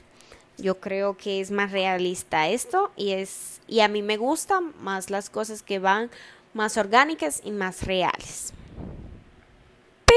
Yo 0.58 0.78
creo 0.78 1.16
que 1.16 1.40
es 1.40 1.50
más 1.50 1.72
realista 1.72 2.46
esto 2.46 2.92
y 2.94 3.10
es 3.10 3.60
y 3.66 3.80
a 3.80 3.88
mí 3.88 4.00
me 4.00 4.16
gustan 4.16 4.74
más 4.80 5.10
las 5.10 5.28
cosas 5.28 5.64
que 5.64 5.80
van 5.80 6.08
más 6.54 6.76
orgánicas 6.76 7.40
y 7.42 7.50
más 7.50 7.82
reales. 7.82 8.52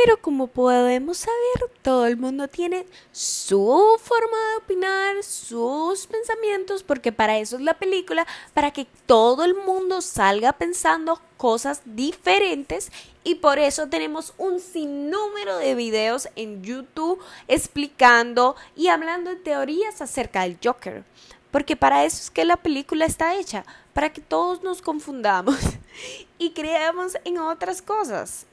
Pero 0.06 0.22
como 0.22 0.46
podemos 0.46 1.18
saber, 1.18 1.72
todo 1.82 2.06
el 2.06 2.16
mundo 2.16 2.48
tiene 2.48 2.86
su 3.12 3.98
forma 4.00 4.38
de 4.52 4.58
opinar, 4.58 5.24
sus 5.24 6.06
pensamientos, 6.06 6.84
porque 6.84 7.12
para 7.12 7.40
eso 7.40 7.56
es 7.56 7.64
la 7.64 7.74
película, 7.80 8.28
para 8.54 8.70
que 8.70 8.86
todo 9.08 9.44
el 9.44 9.56
mundo 9.56 10.02
salga 10.02 10.54
pensando 10.54 11.20
cosas 11.38 11.82
diferentes 11.86 12.92
y 13.24 13.34
por 13.34 13.58
eso 13.58 13.88
tenemos 13.88 14.36
un 14.38 14.60
sinnúmero 14.60 15.58
de 15.58 15.74
videos 15.74 16.30
en 16.36 16.62
YouTube 16.62 17.20
explicando 17.48 18.56
y 18.76 18.90
hablando 18.90 19.32
de 19.32 19.38
teorías 19.38 20.04
acerca 20.04 20.44
del 20.44 20.60
Joker. 20.64 21.04
Porque 21.50 21.76
para 21.76 22.06
eso 22.06 22.18
es 22.18 22.30
que 22.30 22.46
la 22.46 22.58
película 22.58 23.06
está 23.06 23.34
hecha, 23.40 23.66
para 23.94 24.14
que 24.14 24.22
todos 24.22 24.62
nos 24.62 24.84
confundamos 24.84 25.58
y 26.38 26.52
creamos 26.52 27.18
en 27.24 27.40
otras 27.40 27.82
cosas. 27.82 28.46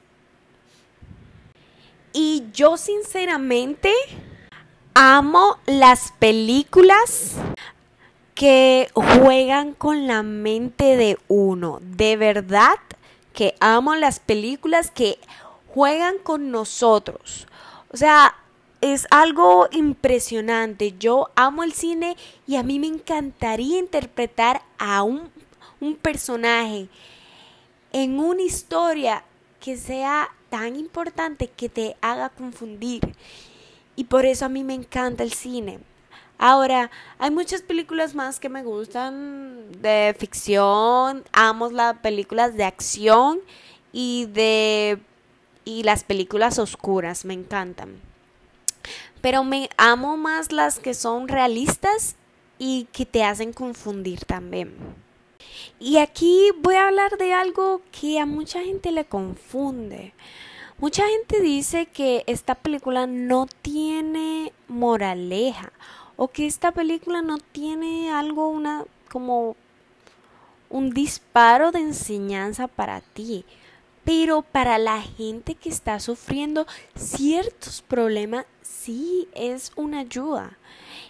Y 2.13 2.45
yo 2.53 2.77
sinceramente 2.77 3.93
amo 4.95 5.59
las 5.67 6.13
películas 6.19 7.37
que 8.35 8.91
juegan 8.95 9.73
con 9.73 10.07
la 10.07 10.23
mente 10.23 10.97
de 10.97 11.19
uno. 11.29 11.79
De 11.81 12.17
verdad 12.17 12.75
que 13.33 13.55
amo 13.61 13.95
las 13.95 14.21
películas 14.21 14.91
que 14.91 15.19
juegan 15.69 16.19
con 16.19 16.51
nosotros. 16.51 17.47
O 17.93 17.97
sea, 17.97 18.35
es 18.83 19.07
algo 19.11 19.69
impresionante. 19.71 20.95
Yo 20.99 21.31
amo 21.35 21.63
el 21.63 21.73
cine 21.73 22.17
y 22.47 22.57
a 22.57 22.63
mí 22.63 22.79
me 22.79 22.89
encantaría 22.89 23.79
interpretar 23.79 24.63
a 24.79 25.03
un, 25.03 25.31
un 25.81 25.95
personaje 25.97 26.89
en 27.93 28.19
una 28.19 28.43
historia 28.43 29.25
que 29.61 29.77
sea 29.77 30.31
tan 30.53 30.77
importante 30.77 31.49
que 31.49 31.71
te 31.71 31.97
haga 32.03 32.29
confundir. 32.29 33.17
Y 33.97 34.05
por 34.05 34.27
eso 34.27 34.45
a 34.45 34.51
mí 34.51 34.65
me 34.65 34.75
encanta 34.75 35.23
el 35.23 35.33
cine. 35.33 35.79
Ahora, 36.37 36.91
hay 37.19 37.31
muchas 37.31 37.63
películas 37.63 38.15
más 38.15 38.39
que 38.39 38.51
me 38.51 38.63
gustan 38.63 39.73
de 39.81 40.15
ficción, 40.19 41.25
amo 41.33 41.71
las 41.71 41.97
películas 42.01 42.55
de 42.55 42.65
acción 42.65 43.41
y 43.93 44.27
de 44.27 45.01
y 45.65 45.85
las 45.85 46.05
películas 46.05 46.59
oscuras, 46.59 47.25
me 47.25 47.33
encantan. 47.33 47.99
Pero 49.23 49.45
me 49.45 49.71
amo 49.79 50.19
más 50.19 50.53
las 50.53 50.79
que 50.79 50.93
son 50.93 51.29
realistas 51.29 52.17
y 52.59 52.89
que 52.93 53.07
te 53.07 53.25
hacen 53.25 53.55
confundir 53.55 54.27
también. 54.27 54.75
Y 55.85 55.99
aquí 55.99 56.53
voy 56.61 56.77
a 56.77 56.87
hablar 56.87 57.19
de 57.19 57.33
algo 57.33 57.81
que 57.91 58.21
a 58.21 58.25
mucha 58.25 58.63
gente 58.63 58.93
le 58.93 59.05
confunde. 59.05 60.15
Mucha 60.79 61.03
gente 61.09 61.41
dice 61.41 61.87
que 61.87 62.23
esta 62.29 62.55
película 62.55 63.09
no 63.09 63.49
tiene 63.63 64.53
moraleja 64.69 65.73
o 66.15 66.29
que 66.29 66.47
esta 66.47 66.71
película 66.71 67.21
no 67.21 67.39
tiene 67.39 68.13
algo 68.13 68.47
una 68.47 68.85
como 69.11 69.57
un 70.71 70.91
disparo 70.91 71.73
de 71.73 71.81
enseñanza 71.81 72.69
para 72.69 73.01
ti. 73.01 73.45
Pero 74.05 74.43
para 74.43 74.79
la 74.79 75.03
gente 75.03 75.57
que 75.57 75.69
está 75.69 75.99
sufriendo 75.99 76.65
ciertos 76.95 77.83
problemas, 77.83 78.47
sí 78.63 79.27
es 79.35 79.73
una 79.75 79.99
ayuda. 79.99 80.57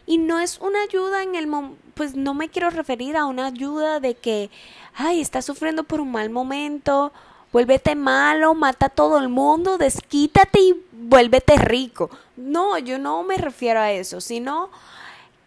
Y 0.06 0.18
no 0.18 0.38
es 0.38 0.58
una 0.58 0.82
ayuda 0.82 1.22
en 1.22 1.34
el 1.34 1.48
pues 1.94 2.14
no 2.14 2.34
me 2.34 2.48
quiero 2.48 2.70
referir 2.70 3.16
a 3.16 3.26
una 3.26 3.46
ayuda 3.46 4.00
de 4.00 4.14
que, 4.14 4.50
ay, 4.94 5.20
estás 5.20 5.44
sufriendo 5.44 5.84
por 5.84 6.00
un 6.00 6.10
mal 6.10 6.30
momento, 6.30 7.12
vuélvete 7.52 7.94
malo, 7.94 8.54
mata 8.54 8.86
a 8.86 8.90
todo 8.90 9.18
el 9.18 9.28
mundo, 9.28 9.78
desquítate 9.78 10.60
y 10.60 10.84
vuélvete 10.92 11.56
rico. 11.56 12.10
No, 12.36 12.78
yo 12.78 12.98
no 12.98 13.22
me 13.22 13.36
refiero 13.36 13.80
a 13.80 13.92
eso, 13.92 14.20
sino 14.20 14.70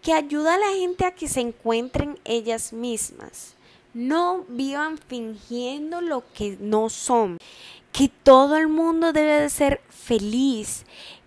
que 0.02 0.14
ayuda 0.14 0.54
a 0.54 0.60
la 0.60 0.72
gente 0.78 1.04
a 1.04 1.16
que 1.16 1.28
se 1.28 1.42
encuentren 1.42 2.20
ellas 2.26 2.74
mismas. 2.74 3.56
No 3.96 4.46
vivan 4.48 5.00
fingiendo 5.00 6.00
lo 6.02 6.24
que 6.34 6.58
no 6.60 6.90
son. 6.90 7.40
Que 7.92 8.12
todo 8.24 8.58
el 8.58 8.68
mundo 8.68 9.14
debe 9.14 9.40
de 9.40 9.50
ser 9.50 9.82
feliz. 9.90 10.86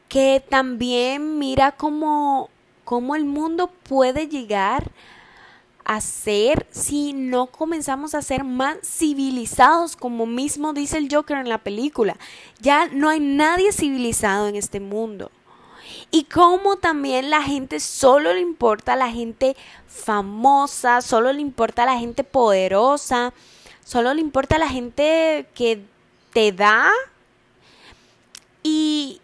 Que 0.08 0.44
también 0.48 1.38
mira 1.38 1.72
cómo, 1.72 2.50
cómo 2.88 3.14
el 3.16 3.26
mundo 3.26 3.66
puede 3.66 4.28
llegar 4.28 4.92
a 5.84 6.00
ser 6.00 6.66
si 6.70 7.12
no 7.12 7.48
comenzamos 7.48 8.14
a 8.14 8.22
ser 8.22 8.44
más 8.44 8.78
civilizados, 8.82 9.94
como 9.94 10.24
mismo 10.24 10.72
dice 10.72 10.96
el 10.96 11.14
Joker 11.14 11.36
en 11.36 11.50
la 11.50 11.58
película. 11.58 12.16
Ya 12.60 12.86
no 12.86 13.10
hay 13.10 13.20
nadie 13.20 13.72
civilizado 13.72 14.48
en 14.48 14.56
este 14.56 14.80
mundo. 14.80 15.30
Y 16.10 16.24
como 16.24 16.76
también 16.76 17.28
la 17.28 17.42
gente 17.42 17.78
solo 17.78 18.32
le 18.32 18.40
importa 18.40 18.94
a 18.94 18.96
la 18.96 19.10
gente 19.10 19.54
famosa, 19.86 21.02
solo 21.02 21.30
le 21.34 21.42
importa 21.42 21.82
a 21.82 21.92
la 21.92 21.98
gente 21.98 22.24
poderosa, 22.24 23.34
solo 23.84 24.14
le 24.14 24.22
importa 24.22 24.56
a 24.56 24.60
la 24.60 24.68
gente 24.70 25.46
que 25.54 25.84
te 26.32 26.52
da 26.52 26.90
y, 28.62 29.20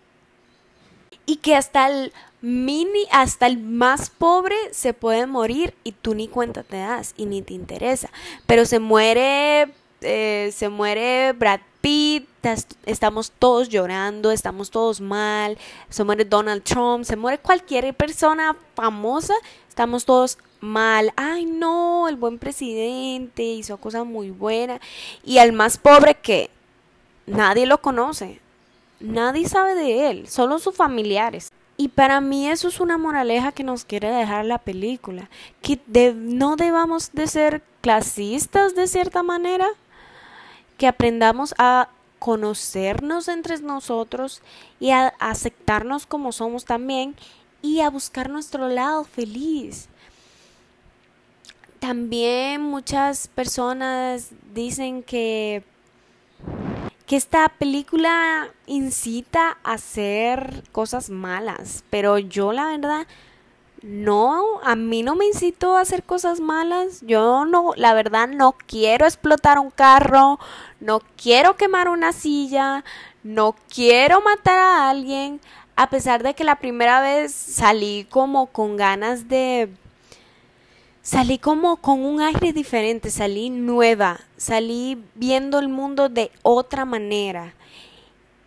y 1.26 1.37
que 1.37 1.56
hasta 1.56 1.88
el 1.88 2.12
mini, 2.40 3.06
hasta 3.10 3.46
el 3.46 3.58
más 3.58 4.10
pobre 4.10 4.56
se 4.72 4.92
puede 4.92 5.26
morir 5.26 5.74
y 5.82 5.92
tú 5.92 6.14
ni 6.14 6.28
cuenta 6.28 6.62
te 6.62 6.76
das 6.76 7.14
y 7.16 7.26
ni 7.26 7.42
te 7.42 7.54
interesa. 7.54 8.10
Pero 8.46 8.66
se 8.66 8.78
muere, 8.78 9.72
eh, 10.02 10.52
se 10.54 10.68
muere 10.68 11.32
Brad 11.32 11.60
Pitt, 11.80 12.28
estamos 12.87 13.32
todos 13.38 13.68
llorando, 13.68 14.30
estamos 14.30 14.70
todos 14.70 15.00
mal, 15.00 15.58
se 15.88 16.04
muere 16.04 16.24
Donald 16.24 16.62
Trump, 16.62 17.04
se 17.04 17.16
muere 17.16 17.38
cualquier 17.38 17.94
persona 17.94 18.56
famosa, 18.74 19.34
estamos 19.68 20.04
todos 20.04 20.38
mal. 20.60 21.12
Ay, 21.16 21.46
no, 21.46 22.08
el 22.08 22.16
buen 22.16 22.38
presidente 22.38 23.42
hizo 23.42 23.76
cosas 23.78 24.04
muy 24.04 24.30
buenas. 24.30 24.80
Y 25.24 25.38
al 25.38 25.52
más 25.52 25.78
pobre 25.78 26.14
que 26.14 26.50
nadie 27.26 27.66
lo 27.66 27.80
conoce, 27.80 28.40
nadie 29.00 29.48
sabe 29.48 29.74
de 29.74 30.11
él, 30.11 30.28
solo 30.28 30.59
sus 30.59 30.74
familiares. 30.74 31.50
Y 31.76 31.88
para 31.88 32.20
mí 32.20 32.48
eso 32.48 32.68
es 32.68 32.78
una 32.78 32.98
moraleja 32.98 33.52
que 33.52 33.64
nos 33.64 33.85
quiere 33.85 34.09
dejar 34.09 34.44
la 34.44 34.59
película, 34.59 35.28
que 35.61 35.80
no 36.14 36.57
debamos 36.57 37.12
de 37.12 37.26
ser 37.26 37.62
clasistas 37.80 38.74
de 38.76 38.87
cierta 38.87 39.22
manera, 39.22 39.66
que 40.78 40.87
aprendamos 40.87 41.54
a 41.59 41.88
conocernos 42.18 43.28
entre 43.28 43.59
nosotros 43.59 44.40
y 44.80 44.90
a 44.90 45.09
aceptarnos 45.18 46.07
como 46.07 46.33
somos 46.33 46.64
también 46.64 47.16
y 47.61 47.80
a 47.80 47.90
buscar 47.90 48.30
nuestro 48.30 48.68
lado 48.68 49.04
feliz. 49.04 49.88
También 51.80 52.62
muchas 52.62 53.28
personas 53.28 54.30
dicen 54.54 55.02
que, 55.02 55.64
que 57.06 57.16
esta 57.16 57.48
película 57.48 58.48
incita 58.66 59.58
a 59.62 59.74
hacer 59.74 60.64
cosas 60.72 61.10
malas, 61.10 61.84
pero 61.90 62.18
yo 62.18 62.52
la 62.52 62.66
verdad 62.66 63.06
no, 63.84 64.60
a 64.62 64.76
mí 64.76 65.02
no 65.02 65.14
me 65.14 65.26
incitó 65.26 65.76
a 65.76 65.82
hacer 65.82 66.04
cosas 66.04 66.40
malas. 66.40 67.02
Yo 67.02 67.44
no, 67.44 67.72
la 67.76 67.92
verdad 67.92 68.28
no 68.28 68.52
quiero 68.66 69.04
explotar 69.04 69.58
un 69.58 69.70
carro, 69.70 70.38
no 70.80 71.00
quiero 71.22 71.56
quemar 71.56 71.90
una 71.90 72.12
silla, 72.14 72.82
no 73.22 73.54
quiero 73.68 74.22
matar 74.22 74.58
a 74.58 74.88
alguien, 74.88 75.38
a 75.76 75.90
pesar 75.90 76.22
de 76.22 76.34
que 76.34 76.44
la 76.44 76.56
primera 76.56 77.02
vez 77.02 77.34
salí 77.34 78.06
como 78.08 78.46
con 78.46 78.78
ganas 78.78 79.28
de 79.28 79.68
salí 81.04 81.38
como 81.38 81.76
con 81.76 82.04
un 82.04 82.20
aire 82.20 82.52
diferente, 82.52 83.10
salí 83.10 83.50
nueva, 83.50 84.18
salí 84.36 85.00
viendo 85.14 85.60
el 85.60 85.68
mundo 85.68 86.08
de 86.08 86.32
otra 86.42 86.84
manera. 86.84 87.54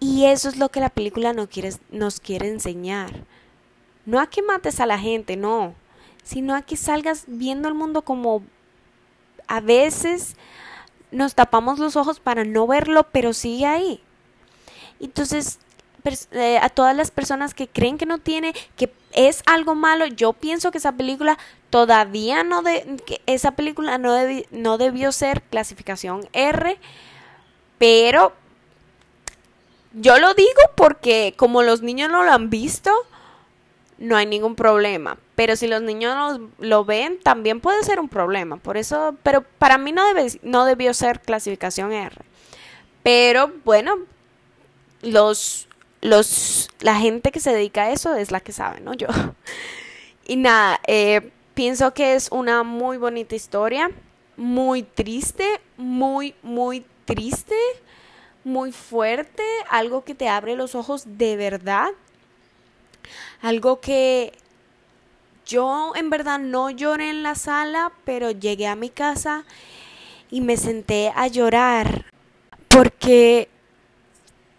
Y 0.01 0.25
eso 0.25 0.49
es 0.49 0.57
lo 0.57 0.67
que 0.67 0.81
la 0.81 0.89
película 0.89 1.31
nos 1.31 1.47
quiere, 1.47 1.71
nos 1.89 2.19
quiere 2.19 2.49
enseñar 2.49 3.13
no 4.07 4.21
a 4.21 4.27
que 4.27 4.41
mates 4.41 4.79
a 4.79 4.85
la 4.85 4.97
gente, 4.97 5.35
no, 5.35 5.75
sino 6.23 6.55
a 6.55 6.61
que 6.61 6.77
salgas 6.77 7.25
viendo 7.27 7.67
el 7.67 7.73
mundo 7.73 8.03
como 8.03 8.41
a 9.47 9.59
veces 9.59 10.37
nos 11.11 11.35
tapamos 11.35 11.77
los 11.77 11.97
ojos 11.97 12.21
para 12.21 12.45
no 12.45 12.65
verlo, 12.67 13.05
pero 13.11 13.33
sigue 13.33 13.65
ahí. 13.65 14.01
Entonces, 15.01 15.59
eh, 16.31 16.57
a 16.57 16.69
todas 16.69 16.95
las 16.95 17.11
personas 17.11 17.53
que 17.53 17.67
creen 17.67 17.97
que 17.97 18.05
no 18.05 18.17
tiene, 18.17 18.53
que 18.77 18.93
es 19.11 19.43
algo 19.45 19.75
malo, 19.75 20.05
yo 20.05 20.31
pienso 20.31 20.71
que 20.71 20.77
esa 20.77 20.93
película 20.93 21.37
todavía 21.69 22.43
no 22.43 22.61
de, 22.61 22.97
esa 23.25 23.51
película 23.51 23.97
no, 23.97 24.15
no 24.51 24.77
debió 24.77 25.11
ser 25.11 25.41
clasificación 25.43 26.27
R, 26.33 26.77
pero 27.77 28.33
yo 29.93 30.19
lo 30.19 30.33
digo 30.33 30.61
porque 30.75 31.33
como 31.37 31.63
los 31.63 31.81
niños 31.81 32.11
no 32.11 32.23
lo 32.23 32.31
han 32.31 32.49
visto, 32.49 32.91
no 33.97 34.15
hay 34.15 34.25
ningún 34.25 34.55
problema. 34.55 35.17
Pero 35.35 35.55
si 35.55 35.67
los 35.67 35.81
niños 35.81 36.39
lo, 36.59 36.85
ven, 36.85 37.19
también 37.19 37.61
puede 37.61 37.83
ser 37.83 37.99
un 37.99 38.09
problema. 38.09 38.57
Por 38.57 38.77
eso, 38.77 39.15
pero 39.23 39.41
para 39.41 39.77
mí 39.77 39.91
no, 39.91 40.05
debe, 40.07 40.27
no 40.43 40.65
debió 40.65 40.93
ser 40.93 41.21
clasificación 41.21 41.91
R. 41.91 42.15
Pero 43.03 43.51
bueno, 43.63 43.97
los, 45.01 45.67
los, 46.01 46.69
la 46.79 46.95
gente 46.95 47.31
que 47.31 47.39
se 47.39 47.53
dedica 47.53 47.83
a 47.83 47.91
eso 47.91 48.15
es 48.15 48.31
la 48.31 48.39
que 48.39 48.51
sabe, 48.51 48.79
¿no? 48.81 48.93
Yo. 48.93 49.07
Y 50.29 50.35
nada, 50.35 50.81
eh, 50.85 51.31
pienso 51.57 51.93
que 51.93 52.15
es 52.15 52.29
una 52.31 52.63
muy 52.63 52.95
bonita 52.95 53.35
historia, 53.35 53.91
muy 54.37 54.83
triste, 54.83 55.59
muy, 55.75 56.35
muy 56.41 56.85
triste, 57.03 57.57
muy 58.43 58.71
fuerte, 58.71 59.43
algo 59.69 60.05
que 60.05 60.15
te 60.15 60.29
abre 60.29 60.55
los 60.55 60.75
ojos 60.75 61.17
de 61.17 61.35
verdad 61.35 61.89
algo 63.41 63.79
que 63.79 64.33
yo 65.45 65.93
en 65.95 66.09
verdad 66.09 66.39
no 66.39 66.69
lloré 66.69 67.09
en 67.09 67.23
la 67.23 67.35
sala, 67.35 67.91
pero 68.03 68.31
llegué 68.31 68.67
a 68.67 68.75
mi 68.75 68.89
casa 68.89 69.45
y 70.29 70.41
me 70.41 70.57
senté 70.57 71.11
a 71.15 71.27
llorar 71.27 72.05
porque 72.67 73.47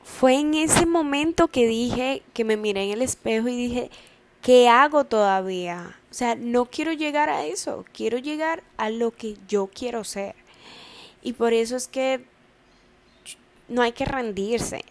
fue 0.03 0.37
en 0.41 0.55
ese 0.55 0.87
momento 0.87 1.49
que 1.49 1.67
dije, 1.67 2.23
que 2.33 2.45
me 2.45 2.57
miré 2.57 2.85
en 2.85 2.91
el 2.91 3.03
espejo 3.03 3.49
y 3.49 3.57
dije, 3.57 3.91
¿qué 4.43 4.69
hago 4.69 5.05
todavía? 5.05 5.98
O 6.11 6.15
sea, 6.15 6.35
no 6.35 6.67
quiero 6.67 6.93
llegar 6.93 7.29
a 7.29 7.45
eso, 7.45 7.85
quiero 7.93 8.19
llegar 8.19 8.63
a 8.77 8.91
lo 8.91 9.11
que 9.11 9.37
yo 9.47 9.69
quiero 9.69 10.05
ser. 10.05 10.35
Y 11.23 11.35
por 11.35 11.53
eso 11.53 11.77
es 11.77 11.89
que 11.89 12.25
no 13.69 13.83
hay 13.83 13.93
que 13.93 14.07
rendirse. 14.07 14.85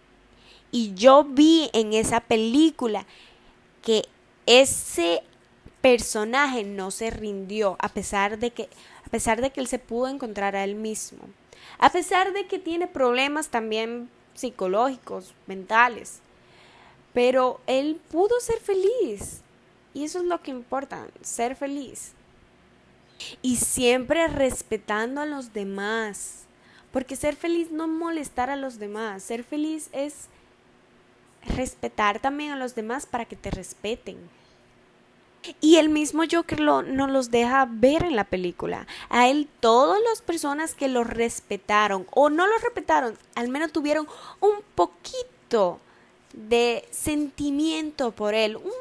Y 0.71 0.93
yo 0.93 1.23
vi 1.23 1.69
en 1.73 1.93
esa 1.93 2.19
película 2.19 3.05
que 3.81 4.03
ese 4.45 5.23
personaje 5.81 6.63
no 6.63 6.91
se 6.91 7.09
rindió 7.09 7.77
a 7.79 7.89
pesar 7.89 8.37
de 8.37 8.51
que 8.51 8.69
a 9.05 9.09
pesar 9.09 9.41
de 9.41 9.51
que 9.51 9.61
él 9.61 9.67
se 9.67 9.79
pudo 9.79 10.09
encontrar 10.09 10.55
a 10.57 10.65
él 10.65 10.75
mismo. 10.75 11.19
A 11.79 11.91
pesar 11.91 12.33
de 12.33 12.45
que 12.45 12.59
tiene 12.59 12.87
problemas 12.87 13.47
también 13.47 14.09
psicológicos, 14.33 15.33
mentales. 15.45 16.19
Pero 17.13 17.61
él 17.67 18.01
pudo 18.11 18.39
ser 18.41 18.59
feliz. 18.59 19.41
Y 19.97 20.03
eso 20.03 20.19
es 20.19 20.25
lo 20.25 20.43
que 20.43 20.51
importa, 20.51 21.07
ser 21.21 21.55
feliz. 21.55 22.11
Y 23.41 23.55
siempre 23.55 24.27
respetando 24.27 25.21
a 25.21 25.25
los 25.25 25.53
demás. 25.53 26.43
Porque 26.91 27.15
ser 27.15 27.35
feliz 27.35 27.71
no 27.71 27.85
es 27.85 27.89
molestar 27.89 28.51
a 28.51 28.55
los 28.55 28.77
demás. 28.77 29.23
Ser 29.23 29.43
feliz 29.43 29.89
es 29.93 30.27
respetar 31.47 32.19
también 32.19 32.51
a 32.51 32.57
los 32.57 32.75
demás 32.75 33.07
para 33.07 33.25
que 33.25 33.35
te 33.35 33.49
respeten. 33.49 34.17
Y 35.61 35.77
el 35.77 35.89
mismo 35.89 36.21
Joker 36.31 36.59
lo, 36.59 36.83
nos 36.83 37.09
los 37.09 37.31
deja 37.31 37.67
ver 37.67 38.03
en 38.03 38.15
la 38.15 38.25
película. 38.25 38.85
A 39.09 39.29
él, 39.29 39.49
todas 39.59 39.99
las 40.11 40.21
personas 40.21 40.75
que 40.75 40.89
lo 40.89 41.05
respetaron 41.05 42.05
o 42.11 42.29
no 42.29 42.45
lo 42.45 42.55
respetaron, 42.59 43.17
al 43.33 43.49
menos 43.49 43.71
tuvieron 43.71 44.07
un 44.41 44.61
poquito 44.75 45.79
de 46.37 46.87
sentimiento 46.91 48.11
por 48.11 48.35
él, 48.35 48.55
una 48.57 48.71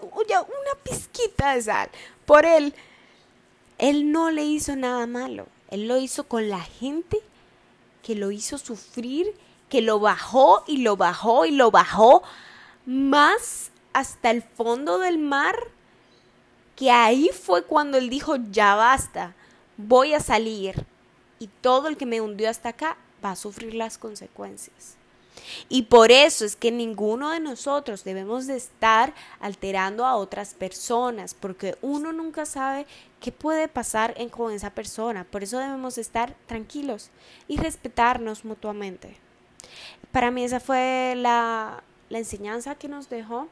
gota, 0.00 0.42
una 0.42 0.82
pizquita 0.82 1.54
de 1.54 1.62
sal 1.62 1.90
por 2.24 2.46
él. 2.46 2.74
Él 3.78 4.12
no 4.12 4.30
le 4.30 4.44
hizo 4.44 4.76
nada 4.76 5.06
malo. 5.06 5.46
Él 5.68 5.88
lo 5.88 5.98
hizo 5.98 6.24
con 6.24 6.48
la 6.48 6.60
gente 6.60 7.20
que 8.02 8.14
lo 8.14 8.30
hizo 8.30 8.56
sufrir, 8.56 9.34
que 9.68 9.82
lo 9.82 9.98
bajó 9.98 10.62
y 10.68 10.78
lo 10.78 10.96
bajó 10.96 11.44
y 11.44 11.50
lo 11.50 11.72
bajó 11.72 12.22
más 12.86 13.72
hasta 13.92 14.30
el 14.30 14.42
fondo 14.42 14.98
del 14.98 15.18
mar, 15.18 15.56
que 16.76 16.90
ahí 16.90 17.30
fue 17.30 17.64
cuando 17.64 17.98
él 17.98 18.08
dijo, 18.08 18.36
ya 18.50 18.76
basta, 18.76 19.34
voy 19.76 20.14
a 20.14 20.20
salir. 20.20 20.86
Y 21.38 21.48
todo 21.48 21.88
el 21.88 21.96
que 21.96 22.06
me 22.06 22.20
hundió 22.20 22.48
hasta 22.48 22.70
acá 22.70 22.96
va 23.24 23.32
a 23.32 23.36
sufrir 23.36 23.74
las 23.74 23.98
consecuencias. 23.98 24.95
Y 25.68 25.82
por 25.82 26.10
eso 26.10 26.44
es 26.44 26.56
que 26.56 26.70
ninguno 26.70 27.30
de 27.30 27.40
nosotros 27.40 28.04
debemos 28.04 28.46
de 28.46 28.56
estar 28.56 29.14
alterando 29.40 30.04
a 30.04 30.16
otras 30.16 30.54
personas, 30.54 31.34
porque 31.34 31.76
uno 31.82 32.12
nunca 32.12 32.46
sabe 32.46 32.86
qué 33.20 33.32
puede 33.32 33.68
pasar 33.68 34.14
con 34.30 34.52
esa 34.52 34.70
persona. 34.70 35.24
Por 35.24 35.42
eso 35.42 35.58
debemos 35.58 35.98
estar 35.98 36.34
tranquilos 36.46 37.10
y 37.48 37.56
respetarnos 37.58 38.44
mutuamente. 38.44 39.16
Para 40.12 40.30
mí 40.30 40.44
esa 40.44 40.60
fue 40.60 41.14
la, 41.16 41.82
la 42.08 42.18
enseñanza 42.18 42.74
que 42.74 42.88
nos 42.88 43.08
dejó. 43.08 43.48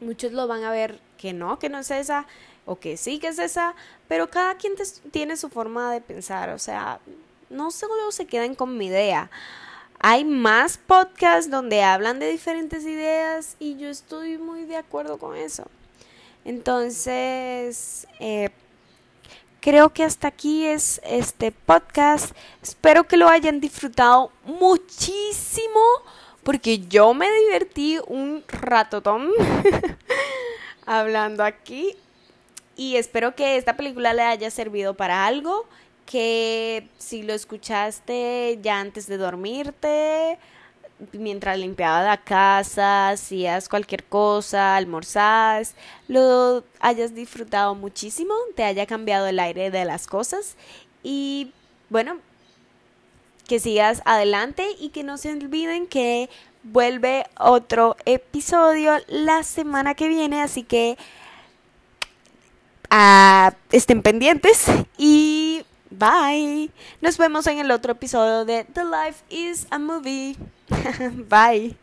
Muchos 0.00 0.32
lo 0.32 0.46
van 0.46 0.64
a 0.64 0.70
ver 0.70 1.00
que 1.16 1.32
no, 1.32 1.58
que 1.58 1.68
no 1.68 1.78
es 1.78 1.90
esa, 1.90 2.26
o 2.66 2.78
que 2.78 2.96
sí 2.96 3.18
que 3.18 3.28
es 3.28 3.38
esa, 3.38 3.74
pero 4.06 4.30
cada 4.30 4.56
quien 4.56 4.74
tiene 5.10 5.36
su 5.36 5.48
forma 5.48 5.92
de 5.92 6.00
pensar, 6.00 6.50
o 6.50 6.58
sea, 6.58 7.00
no 7.50 7.70
solo 7.70 8.12
se 8.12 8.26
queden 8.26 8.54
con 8.54 8.76
mi 8.76 8.86
idea. 8.86 9.30
Hay 10.00 10.24
más 10.24 10.78
podcasts 10.78 11.50
donde 11.50 11.82
hablan 11.82 12.20
de 12.20 12.30
diferentes 12.30 12.84
ideas 12.84 13.56
y 13.58 13.76
yo 13.78 13.88
estoy 13.88 14.38
muy 14.38 14.64
de 14.64 14.76
acuerdo 14.76 15.18
con 15.18 15.36
eso. 15.36 15.64
Entonces, 16.44 18.06
eh, 18.20 18.50
creo 19.60 19.92
que 19.92 20.04
hasta 20.04 20.28
aquí 20.28 20.64
es 20.64 21.00
este 21.04 21.50
podcast. 21.50 22.32
Espero 22.62 23.08
que 23.08 23.16
lo 23.16 23.28
hayan 23.28 23.58
disfrutado 23.60 24.30
muchísimo 24.44 25.80
porque 26.44 26.78
yo 26.78 27.12
me 27.12 27.28
divertí 27.30 27.98
un 28.06 28.44
ratotón 28.46 29.30
hablando 30.86 31.42
aquí 31.42 31.96
y 32.76 32.96
espero 32.96 33.34
que 33.34 33.56
esta 33.56 33.76
película 33.76 34.14
le 34.14 34.22
haya 34.22 34.50
servido 34.52 34.94
para 34.94 35.26
algo 35.26 35.66
que 36.08 36.88
si 36.96 37.22
lo 37.22 37.34
escuchaste 37.34 38.58
ya 38.62 38.80
antes 38.80 39.06
de 39.06 39.18
dormirte, 39.18 40.38
mientras 41.12 41.58
limpiaba 41.58 42.02
la 42.02 42.16
casa, 42.16 43.10
hacías 43.10 43.68
cualquier 43.68 44.04
cosa, 44.04 44.76
almorzás, 44.76 45.74
lo 46.08 46.64
hayas 46.80 47.14
disfrutado 47.14 47.74
muchísimo, 47.74 48.32
te 48.56 48.64
haya 48.64 48.86
cambiado 48.86 49.26
el 49.26 49.38
aire 49.38 49.70
de 49.70 49.84
las 49.84 50.06
cosas 50.06 50.56
y 51.02 51.52
bueno, 51.90 52.18
que 53.46 53.60
sigas 53.60 54.00
adelante 54.06 54.66
y 54.80 54.88
que 54.88 55.04
no 55.04 55.18
se 55.18 55.32
olviden 55.32 55.86
que 55.86 56.30
vuelve 56.62 57.26
otro 57.38 57.96
episodio 58.06 58.96
la 59.08 59.42
semana 59.42 59.94
que 59.94 60.08
viene, 60.08 60.40
así 60.40 60.62
que 60.62 60.96
ah, 62.88 63.52
estén 63.72 64.00
pendientes 64.00 64.64
y 64.96 65.64
Bye. 65.90 66.70
Nos 67.00 67.16
vemos 67.18 67.46
en 67.46 67.58
el 67.58 67.70
otro 67.70 67.92
episodio 67.92 68.44
de 68.44 68.64
The 68.64 68.84
Life 68.84 69.24
is 69.30 69.66
a 69.70 69.78
Movie. 69.78 70.36
Bye. 71.28 71.76